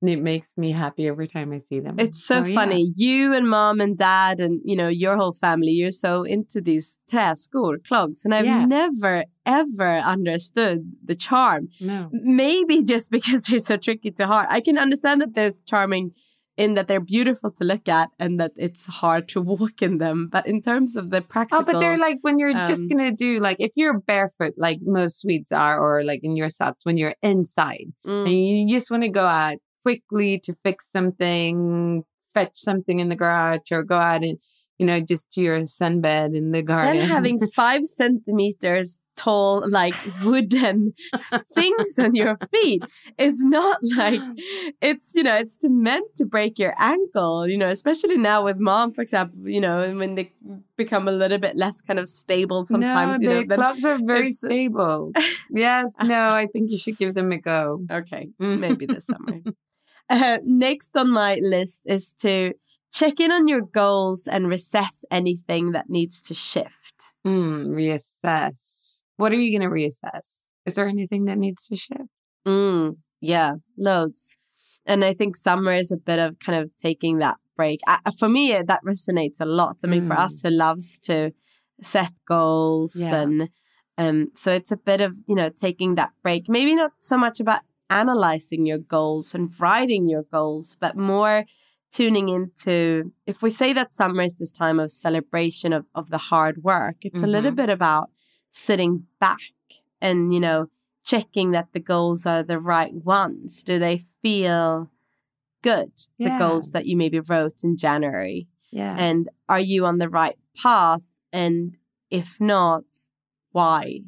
and 0.00 0.10
it 0.10 0.20
makes 0.22 0.56
me 0.56 0.70
happy 0.70 1.08
every 1.08 1.26
time 1.26 1.52
I 1.52 1.58
see 1.58 1.80
them. 1.80 1.98
It's 1.98 2.24
so 2.24 2.44
yeah. 2.44 2.54
funny. 2.54 2.92
You 2.94 3.34
and 3.34 3.48
mom 3.48 3.80
and 3.80 3.98
dad 3.98 4.38
and 4.38 4.60
you 4.64 4.76
know 4.76 4.88
your 4.88 5.16
whole 5.16 5.32
family, 5.32 5.70
you're 5.72 5.90
so 5.90 6.22
into 6.22 6.60
these 6.60 6.96
träskor, 7.10 7.84
clogs, 7.86 8.24
and 8.24 8.34
I've 8.34 8.46
Yeah. 8.46 8.64
never 8.64 9.24
ever 9.44 9.98
understood 9.98 10.92
the 11.04 11.16
charm. 11.16 11.68
No. 11.80 12.10
Maybe 12.12 12.84
just 12.84 13.10
because 13.16 13.42
they're 13.42 13.58
so 13.58 13.76
tricky 13.76 14.10
to 14.12 14.26
heart. 14.26 14.46
I 14.50 14.60
can 14.60 14.78
understand 14.78 15.20
that 15.22 15.34
there's 15.34 15.60
charming 15.66 16.12
in 16.58 16.74
that 16.74 16.88
they're 16.88 17.00
beautiful 17.00 17.52
to 17.52 17.64
look 17.64 17.88
at 17.88 18.10
and 18.18 18.38
that 18.40 18.50
it's 18.56 18.84
hard 18.84 19.28
to 19.28 19.40
walk 19.40 19.80
in 19.80 19.98
them. 19.98 20.28
But 20.30 20.46
in 20.46 20.60
terms 20.60 20.96
of 20.96 21.10
the 21.10 21.22
practical, 21.22 21.62
Oh, 21.62 21.64
but 21.64 21.78
they're 21.78 21.96
like 21.96 22.18
when 22.22 22.38
you're 22.38 22.52
just 22.52 22.82
um, 22.82 22.88
gonna 22.88 23.12
do 23.12 23.38
like 23.38 23.58
if 23.60 23.72
you're 23.76 24.00
barefoot, 24.00 24.54
like 24.58 24.80
most 24.82 25.20
Swedes 25.20 25.52
are, 25.52 25.78
or 25.80 26.02
like 26.02 26.20
in 26.24 26.36
your 26.36 26.50
socks 26.50 26.84
when 26.84 26.96
you're 26.98 27.14
inside. 27.22 27.86
Mm. 28.06 28.24
and 28.26 28.68
you 28.68 28.76
just 28.76 28.90
want 28.90 29.04
to 29.04 29.08
go 29.08 29.24
out 29.24 29.56
quickly 29.84 30.40
to 30.40 30.54
fix 30.64 30.90
something, 30.90 32.02
fetch 32.34 32.56
something 32.56 32.98
in 32.98 33.08
the 33.08 33.16
garage, 33.16 33.70
or 33.70 33.84
go 33.84 33.96
out 33.96 34.24
and 34.24 34.38
you 34.78 34.86
know 34.86 35.00
just 35.00 35.30
to 35.32 35.40
your 35.40 35.60
sunbed 35.60 36.36
in 36.36 36.50
the 36.50 36.62
garden. 36.62 36.96
then 36.98 37.08
having 37.08 37.38
five 37.54 37.84
centimeters 37.84 38.98
tall, 39.18 39.64
like 39.68 39.94
wooden 40.22 40.94
things 41.54 41.98
on 41.98 42.14
your 42.14 42.38
feet 42.52 42.82
is 43.18 43.44
not 43.44 43.78
like 43.96 44.20
it's 44.80 45.14
you 45.14 45.22
know 45.24 45.36
it's 45.36 45.58
meant 45.64 46.14
to 46.16 46.24
break 46.24 46.58
your 46.58 46.74
ankle. 46.78 47.46
You 47.48 47.58
know, 47.58 47.68
especially 47.68 48.16
now 48.16 48.44
with 48.44 48.58
mom, 48.58 48.92
for 48.92 49.02
example. 49.02 49.48
You 49.48 49.60
know, 49.60 49.82
and 49.82 49.98
when 49.98 50.14
they 50.14 50.32
become 50.76 51.08
a 51.08 51.12
little 51.12 51.38
bit 51.38 51.56
less 51.56 51.80
kind 51.82 51.98
of 51.98 52.08
stable 52.08 52.64
sometimes. 52.64 53.20
no, 53.20 53.28
you 53.28 53.34
know, 53.34 53.40
the 53.42 53.46
then- 53.48 53.58
clogs 53.58 53.84
are 53.84 53.98
very 54.02 54.32
stable. 54.32 55.12
yes, 55.50 55.94
no, 56.02 56.30
I 56.30 56.46
think 56.46 56.70
you 56.70 56.78
should 56.78 56.96
give 56.98 57.14
them 57.14 57.32
a 57.32 57.38
go. 57.38 57.84
Okay, 57.90 58.30
Mm. 58.40 58.58
maybe 58.60 58.86
this 58.86 59.06
summer. 59.06 59.40
Uh, 60.10 60.38
next 60.44 60.96
on 60.96 61.10
my 61.10 61.38
list 61.42 61.82
is 61.86 62.14
to 62.20 62.54
check 62.92 63.20
in 63.20 63.30
on 63.30 63.46
your 63.48 63.60
goals 63.60 64.26
and 64.26 64.46
reassess 64.46 65.04
anything 65.10 65.72
that 65.72 65.90
needs 65.90 66.22
to 66.22 66.32
shift. 66.32 66.94
Mm, 67.26 67.68
reassess. 67.76 69.02
What 69.18 69.32
are 69.32 69.36
you 69.36 69.56
going 69.56 69.68
to 69.68 69.74
reassess? 69.74 70.42
Is 70.64 70.74
there 70.74 70.88
anything 70.88 71.26
that 71.26 71.38
needs 71.38 71.66
to 71.66 71.76
shift? 71.76 72.00
Mm, 72.46 72.96
yeah, 73.20 73.54
loads. 73.76 74.36
And 74.86 75.04
I 75.04 75.12
think 75.12 75.36
summer 75.36 75.72
is 75.72 75.92
a 75.92 75.96
bit 75.96 76.18
of 76.18 76.38
kind 76.38 76.58
of 76.62 76.70
taking 76.80 77.18
that 77.18 77.36
break. 77.56 77.80
Uh, 77.86 77.98
for 78.18 78.28
me, 78.28 78.54
uh, 78.54 78.62
that 78.68 78.80
resonates 78.86 79.40
a 79.40 79.44
lot. 79.44 79.76
I 79.84 79.88
mean, 79.88 80.06
for 80.06 80.14
Mm. 80.14 80.24
us 80.24 80.40
who 80.42 80.50
loves 80.50 80.98
to 81.08 81.32
set 81.82 82.12
goals 82.26 82.94
Yeah. 82.96 83.20
and 83.22 83.48
um, 83.98 84.30
so 84.34 84.52
it's 84.52 84.70
a 84.70 84.76
bit 84.76 85.00
of 85.00 85.12
you 85.26 85.34
know 85.34 85.48
taking 85.50 85.96
that 85.96 86.10
break. 86.22 86.48
Maybe 86.48 86.74
not 86.76 86.92
so 86.98 87.16
much 87.18 87.40
about 87.40 87.62
analyzing 87.90 88.64
your 88.66 88.78
goals 88.78 89.34
and 89.34 89.50
writing 89.60 90.08
your 90.08 90.22
goals, 90.32 90.76
but 90.78 90.96
more 90.96 91.44
tuning 91.92 92.28
into 92.28 93.12
if 93.26 93.42
we 93.42 93.50
say 93.50 93.72
that 93.72 93.92
summer 93.92 94.22
is 94.22 94.34
this 94.36 94.52
time 94.52 94.78
of 94.78 94.90
celebration 94.90 95.72
of, 95.72 95.84
of 95.94 96.10
the 96.10 96.18
hard 96.18 96.62
work 96.62 96.96
it's 97.00 97.22
a 97.22 97.26
little 97.26 97.50
Mhm. 97.52 97.56
bit 97.62 97.70
about 97.70 98.10
sitting 98.50 99.06
back 99.20 99.38
and 100.00 100.32
you 100.34 100.40
know 100.40 100.66
checking 101.04 101.52
that 101.52 101.68
the 101.72 101.80
goals 101.80 102.26
are 102.26 102.42
the 102.42 102.58
right 102.58 102.92
ones 102.92 103.62
do 103.62 103.78
they 103.78 104.02
feel 104.22 104.90
good 105.62 105.90
the 106.18 106.36
goals 106.38 106.72
that 106.72 106.86
you 106.86 106.96
maybe 106.96 107.20
wrote 107.20 107.64
in 107.64 107.76
january 107.76 108.46
Yeah. 108.70 108.94
and 108.98 109.28
are 109.48 109.60
you 109.60 109.86
on 109.86 109.98
the 109.98 110.08
right 110.08 110.36
path 110.56 111.02
and 111.32 111.76
if 112.10 112.40
not 112.40 112.84
why 113.52 114.00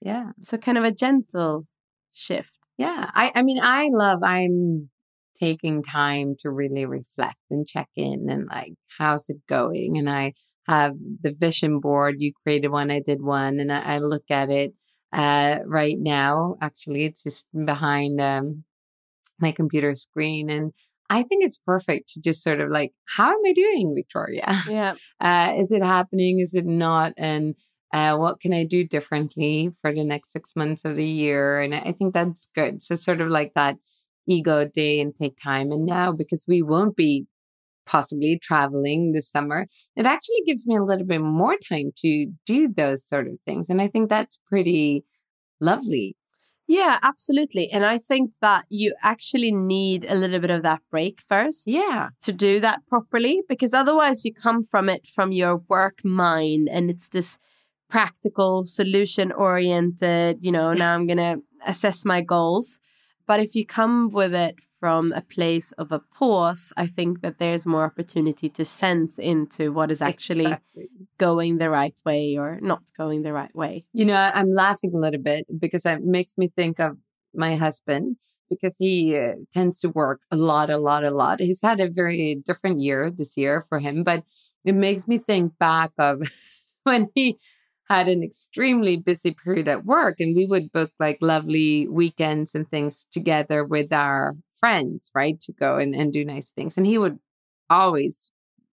yeah. 0.00 0.30
so 0.42 0.56
kind 0.58 0.78
of 0.78 0.84
a 0.84 0.92
gentle 0.92 1.66
shift 2.12 2.56
Yeah. 2.76 3.10
I, 3.14 3.32
I 3.34 3.42
mean, 3.42 3.60
I 3.60 3.88
love, 3.90 4.20
I'm 4.22 4.90
taking 5.40 5.82
time 5.82 6.36
to 6.40 6.50
really 6.50 6.86
reflect 6.86 7.38
and 7.50 7.66
check 7.66 7.88
in 7.96 8.28
and 8.30 8.46
like, 8.48 8.74
how's 8.96 9.28
it 9.28 9.38
going? 9.48 9.96
And 9.98 10.08
I 10.08 10.34
have 10.68 10.94
the 11.22 11.32
vision 11.32 11.80
board. 11.80 12.16
You 12.18 12.32
created 12.44 12.68
one, 12.68 12.90
I 12.90 13.00
did 13.00 13.22
one, 13.22 13.60
and 13.60 13.72
I, 13.72 13.94
I 13.94 13.98
look 13.98 14.24
at 14.30 14.50
it 14.50 14.74
uh, 15.12 15.58
right 15.66 15.98
now. 15.98 16.56
Actually, 16.60 17.04
it's 17.04 17.22
just 17.22 17.46
behind 17.64 18.20
um, 18.20 18.64
my 19.40 19.52
computer 19.52 19.94
screen. 19.94 20.50
And 20.50 20.72
I 21.10 21.22
think 21.22 21.44
it's 21.44 21.58
perfect 21.58 22.10
to 22.10 22.20
just 22.20 22.42
sort 22.42 22.60
of 22.60 22.70
like, 22.70 22.92
how 23.06 23.30
am 23.30 23.40
I 23.46 23.52
doing, 23.52 23.94
Victoria? 23.94 24.62
yeah 24.68 24.94
uh, 25.20 25.54
is 25.56 25.72
it 25.72 25.82
happening 25.82 26.40
is 26.40 26.54
it 26.54 26.66
not 26.66 27.12
and 27.16 27.54
uh, 27.94 28.16
what 28.16 28.38
can 28.40 28.52
i 28.52 28.64
do 28.64 28.84
differently 28.84 29.70
for 29.80 29.92
the 29.94 30.04
next 30.04 30.32
six 30.32 30.54
months 30.54 30.84
of 30.84 30.96
the 30.96 31.06
year 31.06 31.60
and 31.60 31.74
i 31.74 31.92
think 31.92 32.12
that's 32.12 32.48
good 32.54 32.82
so 32.82 32.94
sort 32.94 33.20
of 33.20 33.28
like 33.28 33.52
that 33.54 33.76
ego 34.26 34.68
day 34.68 35.00
and 35.00 35.14
take 35.20 35.36
time 35.42 35.72
and 35.72 35.86
now 35.86 36.12
because 36.12 36.44
we 36.46 36.60
won't 36.60 36.96
be 36.96 37.26
possibly 37.94 38.32
traveling 38.48 39.12
this 39.12 39.28
summer 39.36 39.60
it 39.96 40.06
actually 40.14 40.42
gives 40.46 40.66
me 40.66 40.76
a 40.76 40.84
little 40.90 41.06
bit 41.12 41.20
more 41.20 41.56
time 41.72 41.90
to 42.04 42.12
do 42.46 42.58
those 42.80 43.00
sort 43.12 43.26
of 43.26 43.34
things 43.46 43.70
and 43.70 43.80
i 43.86 43.88
think 43.88 44.08
that's 44.08 44.40
pretty 44.52 45.04
lovely 45.60 46.08
Yeah, 46.70 46.98
absolutely. 47.10 47.62
And 47.74 47.84
I 47.86 47.96
think 48.08 48.26
that 48.46 48.64
you 48.68 48.88
actually 49.12 49.52
need 49.52 50.00
a 50.14 50.14
little 50.22 50.40
bit 50.44 50.50
of 50.56 50.62
that 50.64 50.80
break 50.94 51.22
first 51.32 51.60
yeah 51.66 52.02
to 52.26 52.32
do 52.46 52.52
that 52.66 52.78
properly, 52.92 53.34
because 53.52 53.72
otherwise 53.82 54.24
you 54.26 54.32
come 54.34 54.60
from 54.72 54.90
it 54.94 55.06
from 55.14 55.32
your 55.32 55.54
work 55.74 56.04
mind 56.04 56.68
and 56.74 56.90
it's 56.92 57.08
this 57.08 57.30
practical, 57.94 58.52
solution 58.66 59.32
oriented, 59.32 60.34
you 60.46 60.52
know, 60.52 60.68
now 60.74 60.94
I'm 60.94 61.06
going 61.06 61.24
to 61.30 61.34
assess 61.66 62.04
my 62.04 62.20
goals. 62.20 62.78
But 63.26 63.40
if 63.40 63.54
you 63.56 63.64
come 63.78 63.96
with 64.20 64.34
it 64.34 64.56
from 64.80 65.12
a 65.12 65.20
place 65.22 65.72
of 65.72 65.90
a 65.92 65.98
pause, 65.98 66.72
I 66.76 66.86
think 66.86 67.20
that 67.22 67.38
there's 67.38 67.66
more 67.66 67.84
opportunity 67.84 68.48
to 68.50 68.64
sense 68.64 69.18
into 69.18 69.72
what 69.72 69.90
is 69.90 70.00
actually 70.00 70.44
Exactly. 70.46 70.88
going 71.18 71.58
the 71.58 71.70
right 71.70 71.94
way 72.04 72.36
or 72.36 72.58
not 72.60 72.82
going 72.96 73.22
the 73.22 73.32
right 73.32 73.54
way. 73.54 73.84
You 73.92 74.04
know, 74.04 74.16
I'm 74.16 74.52
laughing 74.52 74.92
a 74.94 74.98
little 74.98 75.20
bit 75.20 75.46
because 75.58 75.84
it 75.84 76.02
makes 76.04 76.38
me 76.38 76.48
think 76.54 76.78
of 76.78 76.96
my 77.34 77.56
husband 77.56 78.16
because 78.50 78.76
he 78.78 79.16
uh, 79.16 79.34
tends 79.52 79.78
to 79.80 79.88
work 79.90 80.20
a 80.30 80.36
lot, 80.36 80.70
a 80.70 80.78
lot, 80.78 81.04
a 81.04 81.10
lot. 81.10 81.40
He's 81.40 81.60
had 81.60 81.80
a 81.80 81.90
very 81.90 82.36
different 82.46 82.80
year 82.80 83.10
this 83.10 83.36
year 83.36 83.62
for 83.68 83.78
him, 83.78 84.04
but 84.04 84.22
it 84.64 84.74
makes 84.74 85.06
me 85.06 85.18
think 85.18 85.58
back 85.58 85.90
of 85.98 86.22
when 86.84 87.08
he 87.14 87.36
had 87.88 88.08
an 88.08 88.22
extremely 88.22 88.96
busy 88.96 89.32
period 89.32 89.68
at 89.68 89.84
work 89.84 90.16
and 90.20 90.36
we 90.36 90.46
would 90.46 90.70
book 90.72 90.90
like 91.00 91.18
lovely 91.20 91.88
weekends 91.88 92.54
and 92.54 92.68
things 92.70 93.06
together 93.12 93.64
with 93.64 93.92
our 93.92 94.36
friends, 94.60 95.10
right? 95.14 95.40
To 95.42 95.52
go 95.52 95.78
and, 95.78 95.94
and 95.94 96.12
do 96.12 96.24
nice 96.24 96.50
things. 96.50 96.76
And 96.76 96.86
he 96.86 96.98
would 96.98 97.18
always 97.70 98.30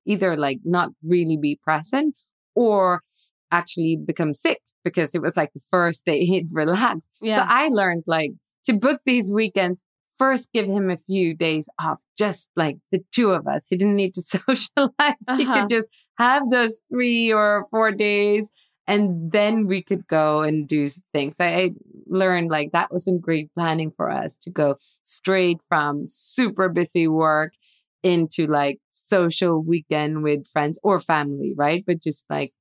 either 0.07 0.37
like 0.37 0.59
not 0.65 0.91
really 1.03 1.37
be 1.37 1.59
present 1.63 2.17
or 2.55 3.03
actually 3.51 3.97
become 4.05 4.35
sick 4.35 4.61
because 4.85 5.15
it 5.15 5.23
was 5.23 5.37
like 5.37 5.53
the 5.55 5.61
first 5.71 6.05
day 6.05 6.25
he'd 6.25 6.49
relaxed. 6.53 7.11
Yeah. 7.23 7.37
So 7.37 7.43
I 7.49 7.69
learned 7.69 8.05
like 8.07 8.33
to 8.67 8.73
book 8.73 9.01
these 9.07 9.33
weekends, 9.33 9.83
first 10.19 10.53
give 10.53 10.67
him 10.67 10.91
a 10.91 10.97
few 10.97 11.35
days 11.35 11.69
off, 11.81 12.01
just 12.19 12.51
like 12.57 12.77
the 12.93 13.01
two 13.13 13.31
of 13.31 13.47
us. 13.47 13.67
He 13.69 13.77
didn't 13.77 13.97
need 13.97 14.15
to 14.15 14.23
socialize. 14.47 14.89
He 14.99 15.45
Uh-huh. 15.45 15.61
could 15.61 15.69
just 15.69 15.89
have 16.19 16.51
those 16.51 16.77
three 16.93 17.33
or 17.33 17.67
four 17.71 17.91
days 17.93 18.51
and 18.87 19.33
then 19.33 19.67
we 19.67 19.83
could 19.83 20.07
go 20.07 20.43
and 20.43 20.69
do 20.69 20.89
things. 21.13 21.41
I, 21.41 21.47
I 21.47 21.71
learned 22.07 22.51
like 22.51 22.73
that 22.73 22.93
wasn't 22.93 23.23
great 23.23 23.53
planning 23.55 23.93
for 23.97 24.11
us 24.11 24.37
to 24.39 24.51
go 24.51 24.77
straight 25.05 25.59
from 25.69 26.07
super 26.07 26.69
busy 26.69 27.09
work 27.09 27.55
into 28.03 28.47
like 28.47 28.79
social 28.91 29.63
weekend 29.63 30.23
with 30.23 30.47
friends 30.49 30.79
or 30.83 31.01
family, 31.01 31.55
right? 31.57 31.83
But 31.87 32.03
just 32.03 32.27
like 32.29 32.53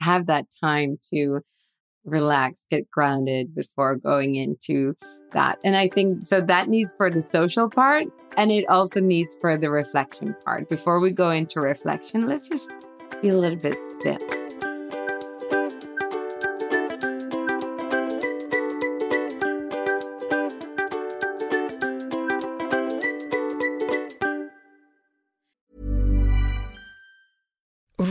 have 0.00 0.26
that 0.26 0.46
time 0.62 0.98
to 1.14 1.40
relax, 2.04 2.66
get 2.68 2.90
grounded 2.90 3.54
before 3.54 3.94
going 3.96 4.34
into 4.34 4.94
that. 5.32 5.58
And 5.62 5.76
I 5.76 5.88
think 5.88 6.26
so 6.26 6.40
that 6.40 6.68
needs 6.68 6.94
for 6.96 7.08
the 7.08 7.20
social 7.20 7.70
part 7.70 8.08
and 8.36 8.50
it 8.50 8.68
also 8.68 9.00
needs 9.00 9.36
for 9.40 9.56
the 9.56 9.70
reflection 9.70 10.34
part. 10.44 10.68
Before 10.68 10.98
we 10.98 11.10
go 11.10 11.30
into 11.30 11.60
reflection, 11.60 12.26
let's 12.26 12.48
just 12.48 12.70
be 13.22 13.28
a 13.28 13.36
little 13.36 13.58
bit 13.58 13.76
still. 14.00 14.39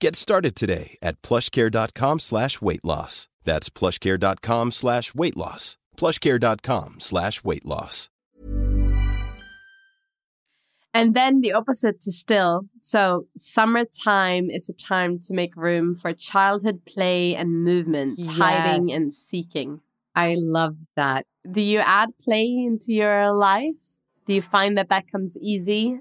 Get 0.00 0.16
started 0.16 0.54
today 0.54 0.96
at 1.02 1.20
plushcare.com 1.22 2.20
slash 2.20 2.60
weight 2.60 2.84
loss. 2.84 3.28
That's 3.44 3.70
plushcare.com 3.70 4.72
slash 4.72 5.14
weight 5.14 5.36
loss. 5.36 5.78
plushcare.com 5.96 7.00
slash 7.00 7.44
weight 7.44 7.64
loss. 7.64 8.10
And 10.96 11.12
then 11.12 11.40
the 11.40 11.52
opposite 11.52 12.00
to 12.02 12.12
still. 12.12 12.66
So 12.80 13.26
summertime 13.36 14.48
is 14.48 14.68
a 14.68 14.72
time 14.72 15.18
to 15.26 15.34
make 15.34 15.56
room 15.56 15.96
for 15.96 16.12
childhood 16.12 16.84
play 16.84 17.34
and 17.34 17.64
movement, 17.64 18.24
hiding 18.24 18.92
and 18.92 19.12
seeking. 19.12 19.80
I 20.14 20.36
love 20.38 20.76
that. 20.94 21.26
Do 21.50 21.60
you 21.60 21.80
add 21.80 22.10
play 22.20 22.44
into 22.44 22.92
your 22.92 23.32
life? 23.32 23.74
Do 24.26 24.34
you 24.34 24.40
find 24.42 24.78
that 24.78 24.88
that 24.90 25.08
comes 25.10 25.36
easy? 25.38 25.98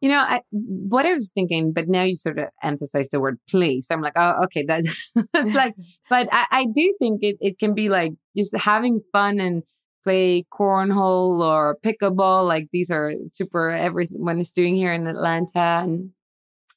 You 0.00 0.08
know, 0.08 0.18
I, 0.18 0.40
what 0.50 1.04
I 1.04 1.12
was 1.12 1.30
thinking, 1.34 1.72
but 1.74 1.88
now 1.88 2.02
you 2.04 2.14
sort 2.16 2.38
of 2.38 2.46
emphasize 2.62 3.10
the 3.10 3.20
word 3.20 3.38
play. 3.50 3.80
So 3.80 3.94
I'm 3.94 4.00
like, 4.00 4.14
oh, 4.16 4.44
okay, 4.44 4.64
that's 4.66 5.12
like, 5.34 5.74
but 6.10 6.28
I, 6.32 6.46
I 6.50 6.66
do 6.74 6.96
think 6.98 7.20
it, 7.22 7.36
it 7.40 7.58
can 7.58 7.74
be 7.74 7.88
like 7.88 8.12
just 8.36 8.56
having 8.56 9.00
fun 9.12 9.40
and 9.40 9.62
play 10.02 10.44
cornhole 10.52 11.42
or 11.42 11.76
pickleball. 11.84 12.46
Like 12.46 12.68
these 12.72 12.90
are 12.90 13.12
super 13.32 13.70
everything 13.70 14.24
when 14.24 14.40
it's 14.40 14.50
doing 14.50 14.74
here 14.74 14.92
in 14.94 15.06
Atlanta. 15.06 15.82
And, 15.84 16.10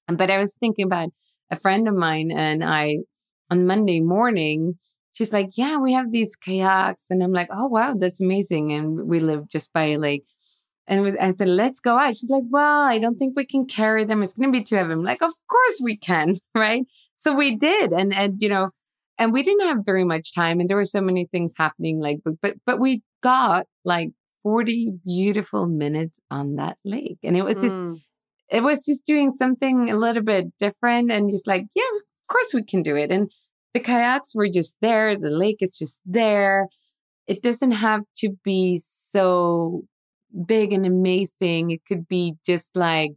and 0.07 0.17
but 0.17 0.29
I 0.29 0.37
was 0.37 0.55
thinking 0.59 0.85
about 0.85 1.09
a 1.49 1.55
friend 1.55 1.87
of 1.87 1.95
mine 1.95 2.31
and 2.31 2.63
I 2.63 2.97
on 3.49 3.65
Monday 3.67 4.01
morning, 4.01 4.79
she's 5.13 5.31
like, 5.31 5.49
yeah, 5.55 5.77
we 5.77 5.93
have 5.93 6.11
these 6.11 6.35
kayaks. 6.35 7.09
And 7.09 7.23
I'm 7.23 7.31
like, 7.31 7.49
oh, 7.51 7.67
wow, 7.67 7.93
that's 7.97 8.19
amazing. 8.19 8.73
And 8.73 9.07
we 9.07 9.19
live 9.19 9.47
just 9.49 9.71
by 9.71 9.85
a 9.85 9.97
lake. 9.97 10.25
And 10.87 10.99
it 10.99 11.03
was, 11.03 11.15
I 11.15 11.33
said, 11.37 11.47
let's 11.47 11.79
go 11.79 11.97
out. 11.97 12.15
She's 12.17 12.29
like, 12.29 12.43
well, 12.49 12.81
I 12.81 12.97
don't 12.99 13.15
think 13.15 13.35
we 13.37 13.45
can 13.45 13.65
carry 13.65 14.03
them. 14.03 14.21
It's 14.21 14.33
going 14.33 14.51
to 14.51 14.59
be 14.59 14.63
two 14.63 14.77
of 14.77 14.89
them. 14.89 15.03
Like, 15.03 15.21
of 15.21 15.31
course 15.49 15.79
we 15.81 15.97
can. 15.97 16.35
Right. 16.55 16.83
So 17.15 17.33
we 17.33 17.55
did. 17.55 17.91
And, 17.93 18.13
and, 18.13 18.41
you 18.41 18.49
know, 18.49 18.69
and 19.17 19.31
we 19.31 19.43
didn't 19.43 19.67
have 19.67 19.85
very 19.85 20.03
much 20.03 20.33
time 20.33 20.59
and 20.59 20.69
there 20.69 20.77
were 20.77 20.85
so 20.85 21.01
many 21.01 21.25
things 21.31 21.53
happening. 21.57 21.99
Like, 21.99 22.19
but, 22.25 22.33
but, 22.41 22.53
but 22.65 22.79
we 22.79 23.01
got 23.21 23.65
like 23.85 24.09
40 24.43 24.93
beautiful 25.05 25.67
minutes 25.67 26.19
on 26.29 26.55
that 26.55 26.77
lake. 26.83 27.19
And 27.23 27.37
it 27.37 27.43
was 27.45 27.61
just, 27.61 27.79
Mm. 27.79 28.01
it 28.49 28.61
was 28.61 28.83
just 28.85 29.05
doing 29.05 29.31
something 29.31 29.89
a 29.89 29.95
little 29.95 30.23
bit 30.23 30.47
different 30.59 31.11
and 31.11 31.29
just 31.31 31.47
like, 31.47 31.63
yeah, 31.75 31.83
of 31.95 32.27
course 32.27 32.53
we 32.53 32.63
can 32.63 32.83
do 32.83 32.95
it. 32.97 33.09
And 33.11 33.31
the 33.73 33.79
kayaks 33.79 34.35
were 34.35 34.49
just 34.49 34.77
there. 34.81 35.17
The 35.17 35.29
lake 35.29 35.57
is 35.61 35.77
just 35.77 36.01
there. 36.05 36.67
It 37.25 37.41
doesn't 37.41 37.71
have 37.71 38.01
to 38.17 38.31
be 38.43 38.79
so 38.83 39.83
big 40.45 40.73
and 40.73 40.85
amazing. 40.85 41.71
It 41.71 41.85
could 41.85 42.07
be 42.07 42.35
just 42.45 42.75
like, 42.75 43.11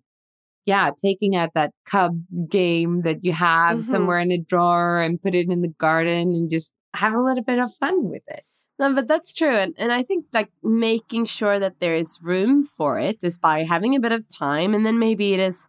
yeah, 0.67 0.91
taking 1.01 1.37
out 1.37 1.51
that 1.55 1.73
kubb 1.87 2.21
game 2.49 3.03
that 3.03 3.25
you 3.25 3.33
have 3.33 3.79
Mhm. 3.79 3.83
somewhere 3.83 4.19
in 4.21 4.33
a 4.33 4.39
drawer 4.39 5.01
and 5.01 5.21
put 5.23 5.35
it 5.35 5.49
in 5.49 5.63
the 5.63 5.75
garden 5.79 6.29
and 6.35 6.51
just 6.51 6.75
have 6.95 7.13
a 7.15 7.23
little 7.23 7.45
bit 7.45 7.59
of 7.59 7.73
fun 7.75 8.09
with 8.11 8.23
it. 8.29 8.43
No, 8.79 8.93
but 8.95 9.09
that's 9.09 9.33
true. 9.33 9.57
And, 9.57 9.75
and 9.79 9.93
I 9.93 10.03
think 10.03 10.27
like 10.33 10.51
making 10.63 11.25
sure 11.27 11.59
that 11.59 11.81
there 11.81 11.97
is 11.97 12.19
room 12.23 12.65
for 12.67 12.99
it 12.99 13.25
is 13.25 13.39
by 13.39 13.65
having 13.65 13.95
a 13.97 14.01
bit 14.01 14.13
of 14.13 14.29
time. 14.29 14.75
And 14.75 14.85
then 14.85 14.99
maybe 14.99 15.33
it 15.33 15.41
is 15.41 15.69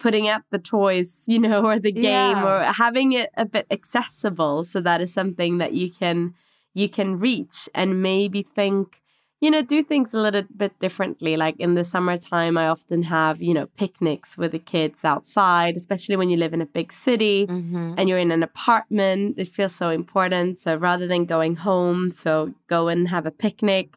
putting 0.00 0.28
up 0.28 0.42
the 0.50 0.58
toys, 0.58 1.24
you 1.28 1.38
know, 1.38 1.64
or 1.66 1.78
the 1.78 1.92
game 1.92 2.38
Yeah. 2.38 2.44
or 2.46 2.72
having 2.72 3.12
it 3.12 3.30
a 3.36 3.44
bit 3.44 3.66
accessible. 3.70 4.64
So 4.64 4.80
that 4.80 5.00
is 5.00 5.12
something 5.12 5.58
that 5.58 5.74
you 5.74 5.90
can 5.90 6.34
you 6.74 6.88
can 6.88 7.18
reach 7.18 7.68
and 7.74 8.02
maybe 8.02 8.42
think, 8.54 9.00
you 9.40 9.50
know, 9.50 9.62
do 9.62 9.82
things 9.84 10.12
a 10.14 10.20
little 10.20 10.42
bit 10.56 10.76
differently. 10.80 11.36
Like 11.36 11.54
in 11.58 11.74
the 11.74 11.84
summertime, 11.84 12.58
I 12.58 12.66
often 12.68 13.04
have, 13.04 13.40
you 13.40 13.54
know, 13.54 13.66
picnics 13.76 14.36
with 14.36 14.50
the 14.52 14.58
kids 14.58 15.04
outside, 15.04 15.76
especially 15.76 16.16
when 16.16 16.28
you 16.28 16.36
live 16.36 16.52
in 16.52 16.60
a 16.60 16.66
big 16.66 16.92
city 16.92 17.46
Mm-hmm. 17.46 17.94
and 17.96 18.08
you're 18.08 18.18
in 18.18 18.32
an 18.32 18.42
apartment, 18.42 19.38
it 19.38 19.46
feels 19.48 19.74
so 19.74 19.90
important. 19.90 20.58
So 20.58 20.76
rather 20.76 21.06
than 21.06 21.24
going 21.24 21.56
home, 21.56 22.10
so 22.10 22.52
go 22.66 22.88
and 22.88 23.08
have 23.08 23.26
a 23.26 23.30
picnic 23.30 23.96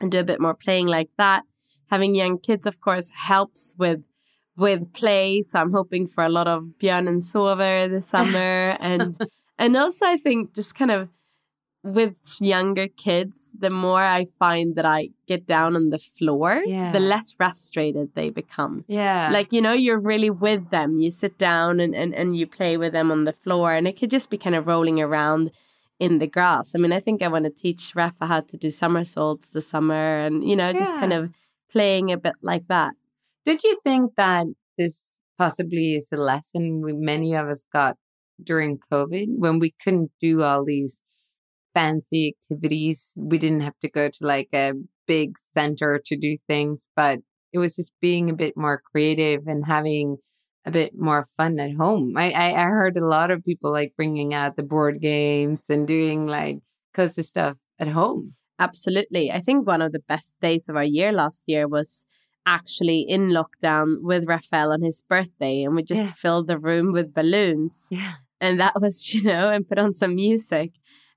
and 0.00 0.10
do 0.12 0.18
a 0.20 0.24
bit 0.24 0.40
more 0.40 0.54
playing 0.54 0.86
like 0.86 1.10
that. 1.18 1.42
Having 1.90 2.14
young 2.14 2.38
kids, 2.38 2.66
of 2.66 2.80
course, 2.80 3.10
helps 3.10 3.74
with 3.78 4.02
with 4.56 4.92
play. 4.92 5.42
So 5.42 5.58
I'm 5.60 5.72
hoping 5.72 6.06
for 6.06 6.22
a 6.24 6.28
lot 6.28 6.46
of 6.46 6.64
Björn 6.80 7.08
and 7.08 7.20
Sover 7.20 7.88
this 7.90 8.06
summer, 8.14 8.76
and 8.80 9.20
and 9.58 9.76
also 9.76 10.06
I 10.06 10.16
think 10.18 10.54
just 10.54 10.74
kind 10.74 10.90
of 10.90 11.08
with 11.84 12.36
younger 12.40 12.86
kids, 12.86 13.56
the 13.58 13.70
more 13.70 14.02
I 14.02 14.26
find 14.38 14.76
that 14.76 14.86
I 14.86 15.10
get 15.26 15.46
down 15.46 15.74
on 15.74 15.90
the 15.90 15.98
floor, 15.98 16.62
Yeah. 16.64 16.92
the 16.92 17.00
less 17.00 17.32
frustrated 17.32 18.14
they 18.14 18.30
become. 18.30 18.84
Yeah. 18.86 19.30
Like, 19.32 19.52
you 19.52 19.60
know, 19.60 19.72
you're 19.72 20.00
really 20.00 20.30
with 20.30 20.70
them. 20.70 21.00
You 21.00 21.10
sit 21.10 21.38
down 21.38 21.80
and, 21.80 21.94
and, 21.94 22.14
and 22.14 22.36
you 22.36 22.46
play 22.46 22.76
with 22.76 22.92
them 22.92 23.10
on 23.10 23.24
the 23.24 23.32
floor, 23.32 23.72
and 23.72 23.88
it 23.88 23.98
could 23.98 24.10
just 24.10 24.30
be 24.30 24.38
kind 24.38 24.54
of 24.54 24.66
rolling 24.66 25.00
around 25.00 25.50
in 25.98 26.18
the 26.18 26.26
grass. 26.26 26.74
I 26.74 26.78
mean, 26.78 26.92
I 26.92 27.00
think 27.00 27.20
I 27.22 27.28
want 27.28 27.44
to 27.46 27.50
teach 27.50 27.92
Rafa 27.94 28.26
how 28.26 28.40
to 28.40 28.56
do 28.56 28.70
somersaults 28.70 29.48
this 29.50 29.68
summer 29.68 30.18
and, 30.18 30.48
you 30.48 30.56
know, 30.56 30.72
just 30.72 30.94
kind 30.94 31.12
of 31.12 31.30
playing 31.70 32.12
a 32.12 32.16
bit 32.16 32.34
like 32.42 32.66
that. 32.68 32.92
Don't 33.44 33.62
you 33.64 33.78
think 33.84 34.12
that 34.16 34.46
this 34.78 35.20
possibly 35.38 35.94
is 35.96 36.12
a 36.12 36.16
lesson 36.16 36.82
we, 36.82 36.92
many 36.92 37.34
of 37.34 37.48
us 37.48 37.64
got 37.72 37.96
during 38.42 38.78
COVID 38.90 39.26
when 39.38 39.58
we 39.58 39.74
couldn't 39.82 40.10
do 40.20 40.42
all 40.42 40.64
these 40.64 41.02
fancy 41.74 42.34
activities? 42.36 43.14
We 43.18 43.38
didn't 43.38 43.60
have 43.62 43.78
to 43.80 43.90
go 43.90 44.08
to 44.08 44.26
like 44.26 44.48
a 44.54 44.72
big 45.06 45.36
center 45.54 46.00
to 46.06 46.16
do 46.16 46.36
things, 46.46 46.86
but 46.96 47.20
it 47.52 47.58
was 47.58 47.76
just 47.76 47.92
being 48.00 48.30
a 48.30 48.34
bit 48.34 48.56
more 48.56 48.80
creative 48.92 49.46
and 49.46 49.64
having 49.66 50.16
a 50.64 50.70
bit 50.70 50.92
more 50.96 51.26
fun 51.36 51.58
at 51.58 51.72
home. 51.74 52.14
I, 52.16 52.30
I, 52.30 52.50
I 52.62 52.64
heard 52.66 52.96
a 52.96 53.04
lot 53.06 53.30
of 53.30 53.44
people 53.44 53.72
like 53.72 53.94
bringing 53.96 54.32
out 54.32 54.56
the 54.56 54.62
board 54.62 55.00
games 55.00 55.68
and 55.68 55.86
doing 55.88 56.26
like 56.26 56.58
cozy 56.94 57.22
stuff 57.22 57.56
at 57.80 57.88
home. 57.88 58.34
Absolutely. 58.58 59.30
I 59.32 59.40
think 59.40 59.66
one 59.66 59.82
of 59.82 59.92
the 59.92 59.98
best 60.08 60.36
days 60.40 60.68
of 60.68 60.76
our 60.76 60.84
year 60.84 61.10
last 61.12 61.44
year 61.48 61.66
was 61.66 62.06
actually 62.46 63.00
in 63.08 63.30
lockdown 63.30 63.96
with 64.02 64.26
Raphael 64.28 64.72
on 64.72 64.82
his 64.82 65.02
birthday, 65.08 65.62
and 65.62 65.74
we 65.74 65.82
just 65.82 66.04
Yeah. 66.04 66.12
filled 66.12 66.46
the 66.48 66.58
room 66.58 66.92
with 66.92 67.12
balloons. 67.14 67.88
Yeah. 67.90 68.14
And 68.40 68.60
that 68.60 68.80
was, 68.80 69.12
you 69.14 69.22
know, 69.22 69.50
and 69.50 69.68
put 69.68 69.78
on 69.78 69.94
some 69.94 70.14
music. 70.14 70.70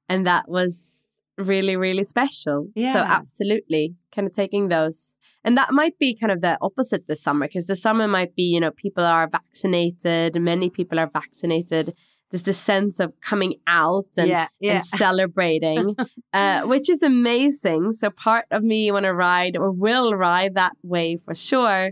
And 0.09 0.25
that 0.27 0.47
was 0.47 1.05
really, 1.37 1.75
really 1.75 2.03
special. 2.03 2.67
yeah. 2.75 2.93
So, 2.93 2.99
absolutely, 2.99 3.95
kind 4.13 4.27
of 4.27 4.33
taking 4.33 4.69
those. 4.69 5.15
And 5.43 5.57
that 5.57 5.71
might 5.73 5.97
be 5.99 6.15
kind 6.15 6.31
of 6.31 6.41
the 6.41 6.57
opposite 6.61 7.07
this 7.07 7.21
summer, 7.21 7.47
because 7.47 7.67
the 7.67 7.75
summer 7.75 8.07
might 8.07 8.35
be, 8.35 8.43
you 8.43 8.59
know, 8.59 8.71
people 8.71 9.03
are 9.05 9.27
vaccinated, 9.27 10.41
many 10.41 10.69
people 10.69 10.99
are 10.99 11.09
vaccinated. 11.11 11.93
There's 12.31 12.43
this 12.43 12.57
sense 12.57 12.99
of 12.99 13.13
coming 13.21 13.55
out 13.67 14.07
and 14.17 14.27
yeah. 14.27 14.47
Yeah. 14.59 14.73
and 14.75 14.83
celebrating, 14.83 15.95
uh, 16.33 16.61
which 16.63 16.89
is 16.89 17.03
amazing. 17.03 17.93
So 17.93 18.09
part 18.09 18.45
of 18.49 18.63
me 18.63 18.91
want 18.91 19.05
to 19.05 19.13
ride 19.13 19.55
or 19.55 19.71
will 19.71 20.13
ride 20.15 20.55
that 20.55 20.73
way 20.83 21.15
for 21.17 21.35
sure. 21.35 21.91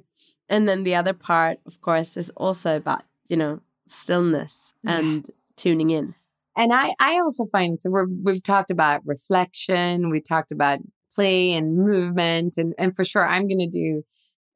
And 0.49 0.67
then 0.67 0.83
the 0.83 0.95
other 0.95 1.13
part, 1.13 1.59
of 1.67 1.79
course, 1.81 2.17
is 2.17 2.29
also 2.31 2.75
about, 2.75 3.03
you 3.29 3.37
know, 3.37 3.59
stillness 3.87 4.73
and 4.85 5.25
Yes. 5.27 5.53
tuning 5.57 5.91
in. 5.91 6.15
And 6.57 6.73
I, 6.73 6.93
I 6.99 7.19
also 7.19 7.45
find 7.47 7.81
so 7.81 7.89
we're, 7.89 8.07
we've 8.23 8.43
talked 8.43 8.71
about 8.71 9.01
reflection, 9.05 10.09
we 10.09 10.21
talked 10.21 10.51
about 10.51 10.79
play 11.15 11.53
and 11.53 11.77
movement, 11.77 12.55
and 12.57 12.73
and 12.77 12.95
for 12.95 13.03
sure 13.05 13.27
I'm 13.27 13.47
gonna 13.47 13.69
do. 13.69 14.03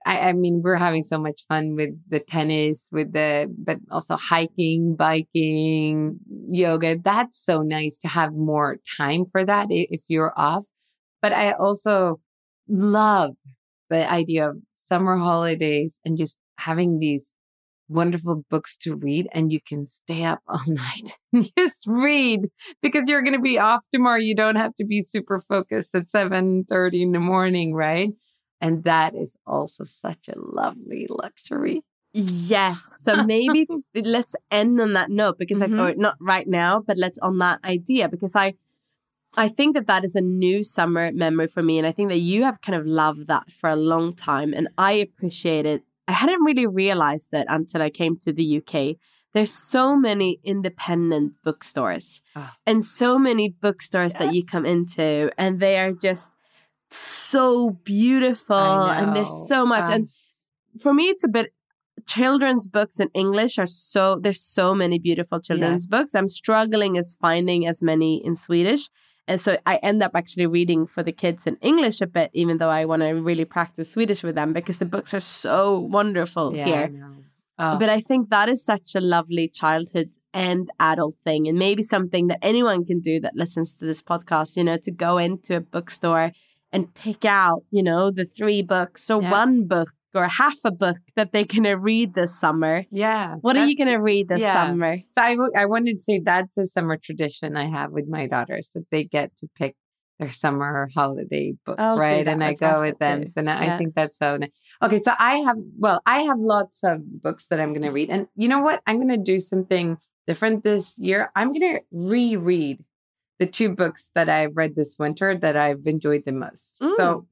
I, 0.06 0.30
I 0.30 0.34
mean, 0.34 0.62
we're 0.64 0.78
having 0.78 1.04
so 1.04 1.20
much 1.20 1.42
fun 1.50 1.76
with 1.76 1.90
the 2.10 2.20
tennis, 2.20 2.90
with 2.92 3.14
the 3.14 3.54
but 3.58 3.78
also 3.92 4.16
hiking, 4.18 4.96
biking, 4.96 6.20
yoga. 6.50 6.98
That's 7.04 7.44
so 7.44 7.62
nice 7.62 7.98
to 8.00 8.08
have 8.08 8.34
more 8.34 8.78
time 8.98 9.26
for 9.26 9.46
that 9.46 9.68
if 9.70 10.02
you're 10.08 10.34
off. 10.38 10.66
But 11.22 11.34
I 11.34 11.52
also 11.54 12.20
love 12.70 13.32
the 13.90 14.10
idea 14.10 14.50
of 14.50 14.58
summer 14.74 15.18
holidays 15.18 16.00
and 16.06 16.18
just 16.18 16.38
having 16.58 17.00
these 17.00 17.34
wonderful 17.90 18.44
books 18.50 18.78
to 18.78 18.96
read 18.96 19.28
and 19.32 19.52
you 19.52 19.60
can 19.66 19.86
stay 19.86 20.24
up 20.24 20.42
all 20.48 20.62
night 20.68 21.18
and 21.34 21.50
just 21.58 21.86
read 21.88 22.42
because 22.82 23.08
you're 23.08 23.22
going 23.22 23.34
to 23.34 23.40
be 23.40 23.58
off 23.58 23.86
tomorrow 23.92 24.20
you 24.20 24.36
don't 24.36 24.56
have 24.56 24.76
to 24.76 24.86
be 24.86 25.02
super 25.02 25.40
focused 25.40 25.96
at 25.96 26.08
7:30 26.08 27.02
in 27.02 27.12
the 27.12 27.20
morning 27.20 27.74
right 27.74 28.14
and 28.60 28.84
that 28.84 29.16
is 29.16 29.38
also 29.46 29.84
such 29.84 30.28
a 30.28 30.34
lovely 30.38 31.08
luxury 31.10 31.84
Yes. 32.14 33.04
So 33.04 33.24
maybe 33.26 33.68
let's 33.94 34.36
end 34.50 34.82
on 34.82 34.94
that 34.94 35.12
note 35.12 35.38
because 35.38 35.62
I, 35.62 35.68
mm-hmm. 35.68 35.80
or 35.80 35.94
not 35.96 36.16
right 36.20 36.48
now, 36.48 36.82
but 36.86 36.98
let's 36.98 37.20
on 37.20 37.38
that 37.40 37.60
idea 37.64 38.10
because 38.10 38.36
I, 38.36 38.56
I 39.36 39.50
think 39.50 39.76
that 39.76 39.86
that 39.86 40.04
is 40.04 40.16
a 40.16 40.22
new 40.22 40.64
summer 40.64 41.12
memory 41.12 41.48
for 41.48 41.62
me, 41.62 41.78
and 41.78 41.86
I 41.86 41.92
think 41.92 42.10
that 42.10 42.18
you 42.18 42.44
have 42.44 42.62
kind 42.62 42.76
of 42.76 42.88
loved 42.88 43.28
that 43.28 43.52
for 43.52 43.70
a 43.70 43.76
long 43.76 44.16
time, 44.16 44.54
and 44.54 44.68
I 44.78 44.94
appreciate 44.94 45.66
it. 45.68 45.84
I 46.08 46.14
hadn't 46.14 46.42
really 46.44 46.66
realized 46.68 47.34
it 47.34 47.46
until 47.50 47.82
I 47.82 47.90
came 47.90 48.18
to 48.20 48.32
the 48.32 48.62
UK. 48.62 48.96
There's 49.34 49.52
so 49.52 49.96
many 49.96 50.40
independent 50.44 51.34
bookstores 51.44 52.22
Ah. 52.36 52.56
and 52.66 52.84
so 52.84 53.20
many 53.20 53.50
bookstores 53.50 54.14
that 54.14 54.34
you 54.34 54.44
come 54.46 54.66
into, 54.66 55.32
and 55.38 55.60
they 55.60 55.78
are 55.80 55.92
just 55.92 56.32
so 56.90 57.72
beautiful, 57.84 58.56
and 58.56 59.16
there's 59.16 59.48
so 59.48 59.66
much. 59.66 59.86
Um, 59.88 59.92
and 59.94 60.10
for 60.82 60.94
me, 60.94 61.06
it's 61.10 61.24
a 61.24 61.28
bit 61.28 61.54
children's 62.06 62.68
books 62.70 63.00
in 63.00 63.10
English 63.14 63.58
are 63.58 63.66
so 63.66 64.18
there's 64.22 64.40
so 64.42 64.74
many 64.74 64.98
beautiful 65.00 65.40
children's 65.42 65.86
Yes. 65.86 65.90
books. 65.90 66.16
I'm 66.16 66.28
struggling 66.28 66.98
as 66.98 67.18
finding 67.20 67.68
as 67.68 67.82
many 67.82 68.24
in 68.24 68.36
Swedish. 68.36 68.90
And 69.28 69.42
so 69.42 69.58
I 69.66 69.76
end 69.78 70.02
up 70.02 70.12
actually 70.16 70.48
reading 70.48 70.86
for 70.86 71.04
the 71.04 71.12
kids 71.12 71.46
in 71.48 71.58
English 71.62 72.00
a 72.02 72.08
bit, 72.08 72.32
even 72.34 72.58
though 72.60 72.70
I 72.70 72.86
want 72.86 73.02
to 73.02 73.10
really 73.12 73.46
practice 73.46 73.92
Swedish 73.92 74.24
with 74.24 74.36
them 74.36 74.54
because 74.54 74.80
the 74.80 74.86
books 74.86 75.14
are 75.14 75.20
so 75.20 75.80
wonderful 75.80 76.56
yeah 76.56 76.66
here. 76.66 76.88
know. 76.90 77.14
Oh, 77.60 77.78
But 77.80 77.90
I 77.90 78.00
think 78.02 78.30
that 78.30 78.50
is 78.50 78.64
such 78.64 78.94
a 78.96 79.02
lovely 79.02 79.48
childhood 79.48 80.12
and 80.34 80.70
adult 80.80 81.16
thing, 81.24 81.48
and 81.48 81.58
maybe 81.58 81.82
something 81.82 82.28
that 82.28 82.40
anyone 82.42 82.86
can 82.86 83.00
do 83.00 83.20
that 83.22 83.36
listens 83.36 83.74
to 83.76 83.86
this 83.86 84.02
podcast, 84.02 84.56
you 84.56 84.64
know, 84.64 84.78
to 84.78 84.92
go 84.92 85.18
into 85.18 85.56
a 85.56 85.60
bookstore 85.60 86.32
and 86.72 86.94
pick 86.94 87.26
out, 87.26 87.64
you 87.72 87.82
know, 87.82 88.12
the 88.12 88.26
three 88.26 88.62
books 88.62 89.10
or 89.10 89.22
Yeah. 89.22 89.32
one 89.32 89.66
book 89.68 89.90
or 90.14 90.28
half 90.28 90.58
a 90.66 90.72
book 90.72 90.98
that 91.16 91.32
they're 91.32 91.46
going 91.46 91.64
to 91.64 91.74
read 91.74 92.14
this 92.14 92.40
summer. 92.40 92.86
yeah 92.92 93.36
What 93.42 93.58
are 93.58 93.66
you 93.66 93.76
going 93.76 93.90
to 93.90 93.98
read 93.98 94.30
this 94.30 94.42
yeah. 94.42 94.54
summer? 94.54 94.98
so 95.16 95.22
I, 95.22 95.32
w- 95.36 95.52
I 95.56 95.66
wanted 95.66 95.98
to 95.98 96.04
say 96.04 96.20
that's 96.24 96.58
a 96.58 96.66
summer 96.66 96.98
tradition 96.98 97.56
I 97.58 97.70
have 97.70 97.92
with 97.92 98.08
my 98.08 98.28
daughters 98.28 98.70
that 98.74 98.86
they 98.92 99.04
get 99.04 99.36
to 99.38 99.48
pick 99.56 99.76
their 100.20 100.32
summer 100.32 100.90
holiday 100.96 101.54
book, 101.66 101.80
I'll 101.80 101.98
right? 101.98 102.28
And 102.28 102.44
I 102.44 102.54
go 102.54 102.82
with 102.82 102.98
them. 102.98 103.24
too. 103.26 103.32
So 103.32 103.42
now 103.42 103.60
I 103.60 103.78
think 103.78 103.94
that's 103.94 104.18
so 104.18 104.38
nice. 104.38 104.50
Okay, 104.82 105.00
so 105.00 105.12
I 105.20 105.36
have, 105.38 105.58
well, 105.78 106.02
I 106.08 106.22
have 106.22 106.40
lots 106.40 106.84
of 106.84 107.22
books 107.22 107.46
that 107.50 107.60
I'm 107.60 107.72
going 107.72 107.84
to 107.84 107.92
read. 107.92 108.10
And 108.10 108.28
you 108.36 108.48
know 108.48 108.60
what? 108.60 108.82
I'm 108.88 108.96
going 108.98 109.10
to 109.10 109.18
do 109.24 109.40
something 109.40 109.98
different 110.26 110.64
this 110.64 110.98
year. 110.98 111.32
I'm 111.36 111.54
going 111.54 111.76
to 111.78 111.82
reread 111.92 112.84
the 113.38 113.46
two 113.46 113.70
books 113.70 114.12
that 114.16 114.28
I've 114.28 114.58
read 114.58 114.76
this 114.76 114.96
winter 114.98 115.38
that 115.38 115.56
I've 115.56 115.86
enjoyed 115.86 116.24
the 116.26 116.32
most. 116.32 116.76
Mm. 116.82 116.96
So, 116.96 117.28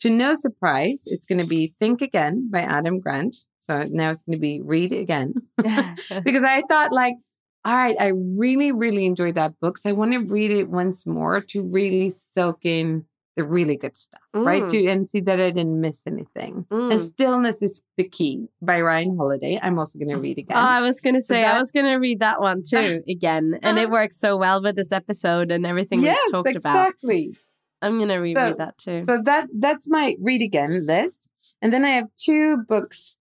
to 0.00 0.10
no 0.10 0.34
surprise, 0.34 1.04
it's 1.06 1.26
going 1.26 1.40
to 1.40 1.46
be 1.46 1.74
Think 1.78 2.00
Again 2.02 2.48
by 2.50 2.60
Adam 2.60 3.00
Grant. 3.00 3.36
So 3.60 3.84
now 3.90 4.10
it's 4.10 4.22
going 4.22 4.38
to 4.38 4.40
be 4.40 4.60
Read 4.62 4.92
Again 4.92 5.34
because 5.56 6.44
I 6.44 6.62
thought 6.68 6.92
like, 6.92 7.14
all 7.64 7.76
right, 7.76 7.96
I 7.98 8.12
really, 8.14 8.72
really 8.72 9.04
enjoyed 9.04 9.34
that 9.34 9.58
book. 9.60 9.78
So 9.78 9.90
I 9.90 9.92
want 9.92 10.12
to 10.12 10.18
read 10.18 10.50
it 10.50 10.70
once 10.70 11.06
more 11.06 11.40
to 11.40 11.62
really 11.62 12.08
soak 12.10 12.60
in 12.64 13.04
the 13.36 13.44
really 13.44 13.76
good 13.76 13.96
stuff, 13.96 14.20
right? 14.34 14.64
Mm. 14.64 14.70
To 14.70 14.86
and 14.88 15.08
see 15.08 15.20
that 15.20 15.40
I 15.40 15.50
didn't 15.50 15.80
miss 15.80 16.06
anything. 16.08 16.66
And 16.70 16.92
Mm. 16.92 17.00
Stillness 17.00 17.62
is 17.62 17.82
the 17.96 18.02
key 18.02 18.48
by 18.60 18.80
Ryan 18.80 19.16
Holiday. 19.16 19.60
I'm 19.62 19.78
also 19.78 19.96
going 19.98 20.08
to 20.08 20.18
read 20.18 20.38
again. 20.38 20.56
Oh, 20.56 20.60
I 20.60 20.80
was 20.80 21.00
going 21.00 21.14
to 21.14 21.20
say, 21.22 21.44
I 21.44 21.56
was 21.56 21.70
going 21.70 21.86
to 21.86 21.96
read 21.96 22.18
that 22.20 22.40
one 22.40 22.62
too 22.68 23.02
again. 23.08 23.58
And 23.62 23.78
it 23.78 23.90
works 23.90 24.16
so 24.18 24.36
well 24.36 24.60
with 24.60 24.74
this 24.74 24.90
episode 24.90 25.52
and 25.52 25.64
everything 25.66 26.02
yes, 26.02 26.18
we 26.26 26.32
talked 26.32 26.56
about. 26.56 26.88
exactly. 26.88 27.36
I'm 27.80 27.96
going 27.98 28.08
to 28.08 28.16
reread 28.16 28.58
that 28.58 28.78
too. 28.78 29.02
So 29.02 29.20
that 29.24 29.48
that's 29.58 29.88
my 29.88 30.16
read 30.20 30.42
again 30.42 30.86
list. 30.86 31.28
And 31.62 31.72
then 31.72 31.84
I 31.84 31.90
have 31.90 32.08
two 32.16 32.58
books 32.68 33.16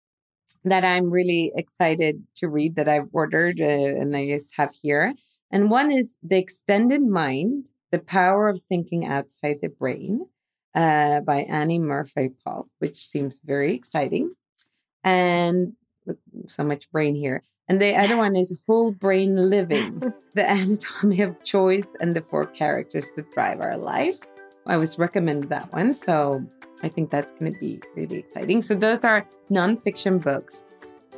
that 0.65 0.85
I'm 0.85 1.11
really 1.11 1.53
excited 1.55 2.25
to 2.37 2.49
read 2.49 2.77
that 2.77 2.89
I've 2.89 3.09
ordered 3.13 3.61
uh, 3.61 3.65
and 3.65 4.17
I 4.17 4.27
just 4.27 4.55
have 4.57 4.75
here. 4.83 5.15
And 5.51 5.71
one 5.71 5.93
is 5.93 6.19
The 6.23 6.39
Extended 6.39 7.03
Mind, 7.03 7.71
The 7.93 8.01
Power 8.01 8.49
of 8.49 8.61
Thinking 8.63 9.07
Outside 9.07 9.59
the 9.63 9.69
Brain 9.69 10.27
uh, 10.75 11.21
by 11.21 11.43
Annie 11.43 11.79
Murphy 11.79 12.31
Paul, 12.45 12.69
which 12.81 13.07
seems 13.07 13.41
very 13.45 13.75
exciting. 13.75 14.35
And 15.05 15.75
so 16.47 16.65
much 16.65 16.91
brain 16.91 17.15
here. 17.15 17.43
And 17.69 17.81
the 17.81 17.97
other 17.97 18.17
one 18.17 18.37
is 18.37 18.61
Whole 18.67 18.93
Brain 18.93 19.35
Living, 19.37 20.01
The 20.35 20.51
Anatomy 20.51 21.23
of 21.23 21.43
Choice 21.43 21.97
and 22.01 22.15
the 22.15 22.23
Four 22.23 22.47
Characters 22.47 23.13
that 23.17 23.33
Drive 23.33 23.61
Our 23.61 23.77
Life. 23.77 24.19
I 24.67 24.77
was 24.77 24.99
recommended 24.99 25.49
that 25.51 25.73
one. 25.73 25.95
So 25.95 26.45
I 26.83 26.89
think 26.89 27.11
that's 27.11 27.33
going 27.33 27.53
to 27.53 27.59
be 27.59 27.81
really 27.95 28.19
exciting. 28.19 28.63
So 28.63 28.75
those 28.75 29.05
are 29.05 29.27
nonfiction 29.51 30.23
books. 30.23 30.65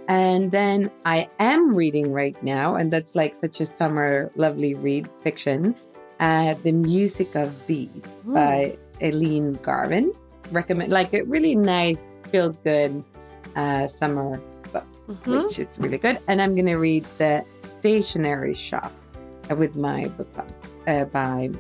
And 0.09 0.51
then 0.53 0.91
I 1.05 1.29
am 1.39 1.75
reading 1.75 2.13
right 2.13 2.41
now, 2.43 2.77
and 2.77 2.91
that's 2.91 3.15
like 3.15 3.35
such 3.35 3.61
a 3.61 3.67
summer 3.67 4.33
lovely 4.37 4.75
read 4.75 5.07
fiction, 5.21 5.75
uh, 6.19 6.55
The 6.63 6.73
Music 6.73 7.35
of 7.35 7.67
Bees 7.67 8.23
Ooh. 8.27 8.33
by 8.33 8.79
Eileen 9.03 9.53
Garvin. 9.63 10.13
Recommend 10.51 10.91
like 10.93 11.13
a 11.13 11.23
really 11.25 11.55
nice, 11.55 12.23
feel 12.31 12.51
good 12.65 13.05
uh, 13.55 13.87
summer 13.87 14.41
book, 14.73 14.87
Mhm. 15.09 15.45
which 15.45 15.59
is 15.59 15.79
really 15.79 15.99
good. 15.99 16.19
And 16.27 16.41
I'm 16.41 16.55
going 16.55 16.67
to 16.67 16.77
read 16.77 17.05
The 17.19 17.45
Stationery 17.59 18.55
Shop 18.55 18.93
with 19.59 19.77
my 19.77 20.09
book 20.09 20.33
club 20.33 20.51
uh, 20.87 21.05
by 21.05 21.51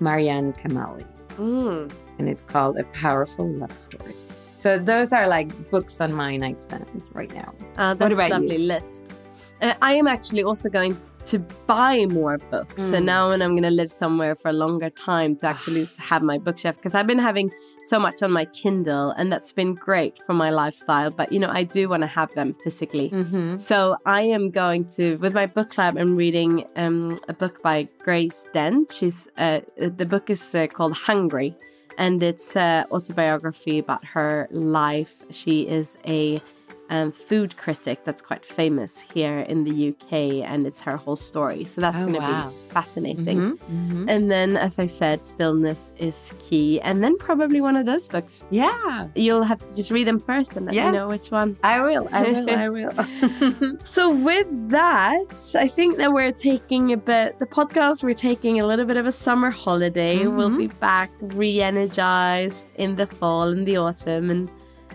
Marjan 0.00 0.56
Kamali. 0.60 1.04
Mm. 1.36 1.92
And 2.18 2.28
it's 2.28 2.42
called 2.42 2.78
A 2.78 2.84
Powerful 2.84 3.48
Love 3.48 3.76
Story. 3.78 4.14
So 4.56 4.78
those 4.78 5.12
are 5.12 5.26
like 5.26 5.70
books 5.70 6.00
on 6.00 6.12
my 6.12 6.36
nightstand 6.36 7.02
right 7.12 7.32
now. 7.34 7.52
Uh, 7.76 7.94
that's 7.94 8.12
about 8.12 8.30
a 8.30 8.34
lovely 8.34 8.56
you? 8.56 8.68
list. 8.68 9.12
Uh, 9.60 9.74
I 9.82 9.94
am 9.94 10.06
actually 10.06 10.44
also 10.44 10.68
going 10.68 10.98
to 11.26 11.38
buy 11.66 12.06
more 12.06 12.38
books. 12.50 12.82
So 12.82 12.98
Mm. 12.98 13.04
now 13.04 13.28
when 13.30 13.40
I'm 13.42 13.52
going 13.52 13.62
to 13.62 13.70
live 13.70 13.90
somewhere 13.90 14.34
for 14.34 14.48
a 14.48 14.52
longer 14.52 14.90
time 14.90 15.36
to 15.36 15.46
actually 15.46 15.86
have 15.98 16.22
my 16.22 16.38
bookshelf 16.38 16.76
because 16.76 16.94
I've 16.94 17.06
been 17.06 17.18
having 17.18 17.50
so 17.84 17.98
much 17.98 18.22
on 18.22 18.30
my 18.30 18.44
Kindle 18.46 19.10
and 19.16 19.32
that's 19.32 19.52
been 19.52 19.74
great 19.74 20.18
for 20.26 20.34
my 20.34 20.50
lifestyle. 20.50 21.10
But 21.10 21.32
you 21.32 21.38
know, 21.38 21.50
I 21.50 21.62
do 21.64 21.88
want 21.88 22.02
to 22.02 22.06
have 22.06 22.30
them 22.34 22.54
physically. 22.62 23.10
Mm-hmm. 23.10 23.56
So 23.58 23.96
I 24.06 24.22
am 24.22 24.50
going 24.50 24.84
to, 24.96 25.16
with 25.16 25.34
my 25.34 25.46
book 25.46 25.70
club, 25.70 25.96
I'm 25.96 26.16
reading 26.16 26.66
um, 26.76 27.18
a 27.28 27.32
book 27.32 27.62
by 27.62 27.88
Grace 28.02 28.46
Dent. 28.52 28.92
She's 28.92 29.26
uh, 29.38 29.60
the 29.78 30.06
book 30.06 30.30
is 30.30 30.54
uh, 30.54 30.66
called 30.66 30.92
Hungry, 30.94 31.56
and 31.98 32.22
it's 32.22 32.56
uh, 32.56 32.84
autobiography 32.90 33.78
about 33.78 34.04
her 34.04 34.48
life. 34.50 35.22
She 35.30 35.62
is 35.62 35.96
a 36.06 36.42
um, 36.90 37.10
food 37.12 37.56
critic 37.56 38.04
that's 38.04 38.20
quite 38.20 38.44
famous 38.44 39.00
here 39.00 39.40
in 39.40 39.64
the 39.64 39.88
UK, 39.88 40.44
and 40.48 40.66
it's 40.66 40.80
her 40.82 40.96
whole 40.96 41.16
story. 41.16 41.64
So 41.64 41.80
that's 41.80 41.98
Oh, 42.02 42.06
going 42.06 42.14
to 42.14 42.18
wow. 42.20 42.50
be 42.50 42.70
fascinating. 42.72 43.56
Mm-hmm. 43.56 44.08
And 44.08 44.30
then, 44.30 44.56
as 44.56 44.78
I 44.78 44.86
said, 44.86 45.24
stillness 45.24 45.92
is 45.98 46.34
key, 46.38 46.80
and 46.82 47.02
then 47.02 47.16
probably 47.16 47.60
one 47.62 47.76
of 47.76 47.86
those 47.86 48.06
books. 48.08 48.44
Yeah, 48.50 49.08
You'll 49.14 49.44
have 49.44 49.62
to 49.62 49.74
just 49.74 49.90
read 49.90 50.06
them 50.06 50.20
first 50.20 50.56
and 50.56 50.66
let 50.66 50.74
Yes. 50.74 50.92
me 50.92 50.98
know 50.98 51.08
which 51.08 51.30
one. 51.30 51.56
I 51.62 51.80
will. 51.80 52.08
I 52.12 52.22
will. 52.22 52.50
I 52.50 52.68
will. 52.68 53.78
So 53.84 54.10
with 54.14 54.46
that, 54.70 55.54
I 55.58 55.68
think 55.68 55.96
that 55.96 56.12
we're 56.12 56.32
taking 56.32 56.92
a 56.92 56.96
bit 56.96 57.38
the 57.38 57.46
podcast. 57.46 58.02
We're 58.02 58.14
taking 58.14 58.60
a 58.60 58.66
little 58.66 58.84
bit 58.84 58.96
of 58.98 59.06
a 59.06 59.12
summer 59.12 59.50
holiday. 59.50 60.26
We'll 60.26 60.50
Mhm. 60.50 60.58
be 60.58 60.66
back 60.66 61.10
re-energized 61.20 62.68
in 62.76 62.96
the 62.96 63.06
fall 63.06 63.44
and 63.48 63.66
the 63.66 63.76
autumn, 63.76 64.30
and 64.30 64.50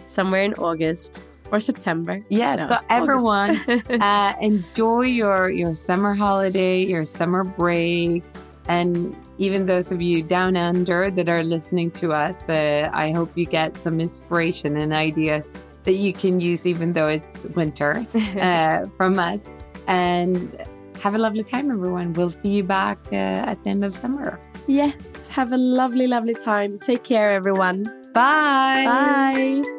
somewhere 0.07 0.43
in 0.43 0.53
August 0.55 1.23
or 1.51 1.59
September. 1.59 2.23
yeah. 2.29 2.55
No, 2.55 2.65
so 2.67 2.77
everyone, 2.89 3.57
uh, 4.01 4.33
enjoy 4.41 5.01
your 5.01 5.49
your 5.49 5.75
summer 5.75 6.13
holiday, 6.13 6.83
your 6.85 7.05
summer 7.05 7.43
break, 7.43 8.23
and 8.67 9.15
even 9.37 9.65
those 9.65 9.91
of 9.91 10.01
you 10.01 10.21
down 10.21 10.55
under 10.57 11.09
that 11.09 11.29
are 11.29 11.43
listening 11.43 11.91
to 11.91 12.13
us, 12.13 12.49
uh, 12.49 12.89
I 12.93 13.11
hope 13.11 13.31
you 13.35 13.45
get 13.45 13.77
some 13.77 13.99
inspiration 13.99 14.77
and 14.77 14.93
ideas 14.93 15.57
that 15.83 15.93
you 15.93 16.13
can 16.13 16.39
use, 16.39 16.65
even 16.67 16.93
though 16.93 17.07
it's 17.07 17.45
winter, 17.55 18.05
uh, 18.39 18.85
from 18.97 19.17
us. 19.17 19.49
And 19.87 20.55
have 20.99 21.15
a 21.15 21.17
lovely 21.17 21.43
time, 21.43 21.71
everyone. 21.71 22.13
We'll 22.13 22.29
see 22.29 22.49
you 22.49 22.63
back 22.63 22.99
uh, 23.11 23.15
at 23.15 23.63
the 23.63 23.69
end 23.69 23.83
of 23.85 23.93
summer. 23.93 24.39
yes, 24.67 25.27
have 25.29 25.51
a 25.53 25.57
lovely, 25.57 26.05
lovely 26.05 26.35
time. 26.35 26.77
Take 26.79 27.03
care, 27.03 27.31
everyone. 27.31 27.83
Bye. 28.13 28.83
Bye. 28.85 29.78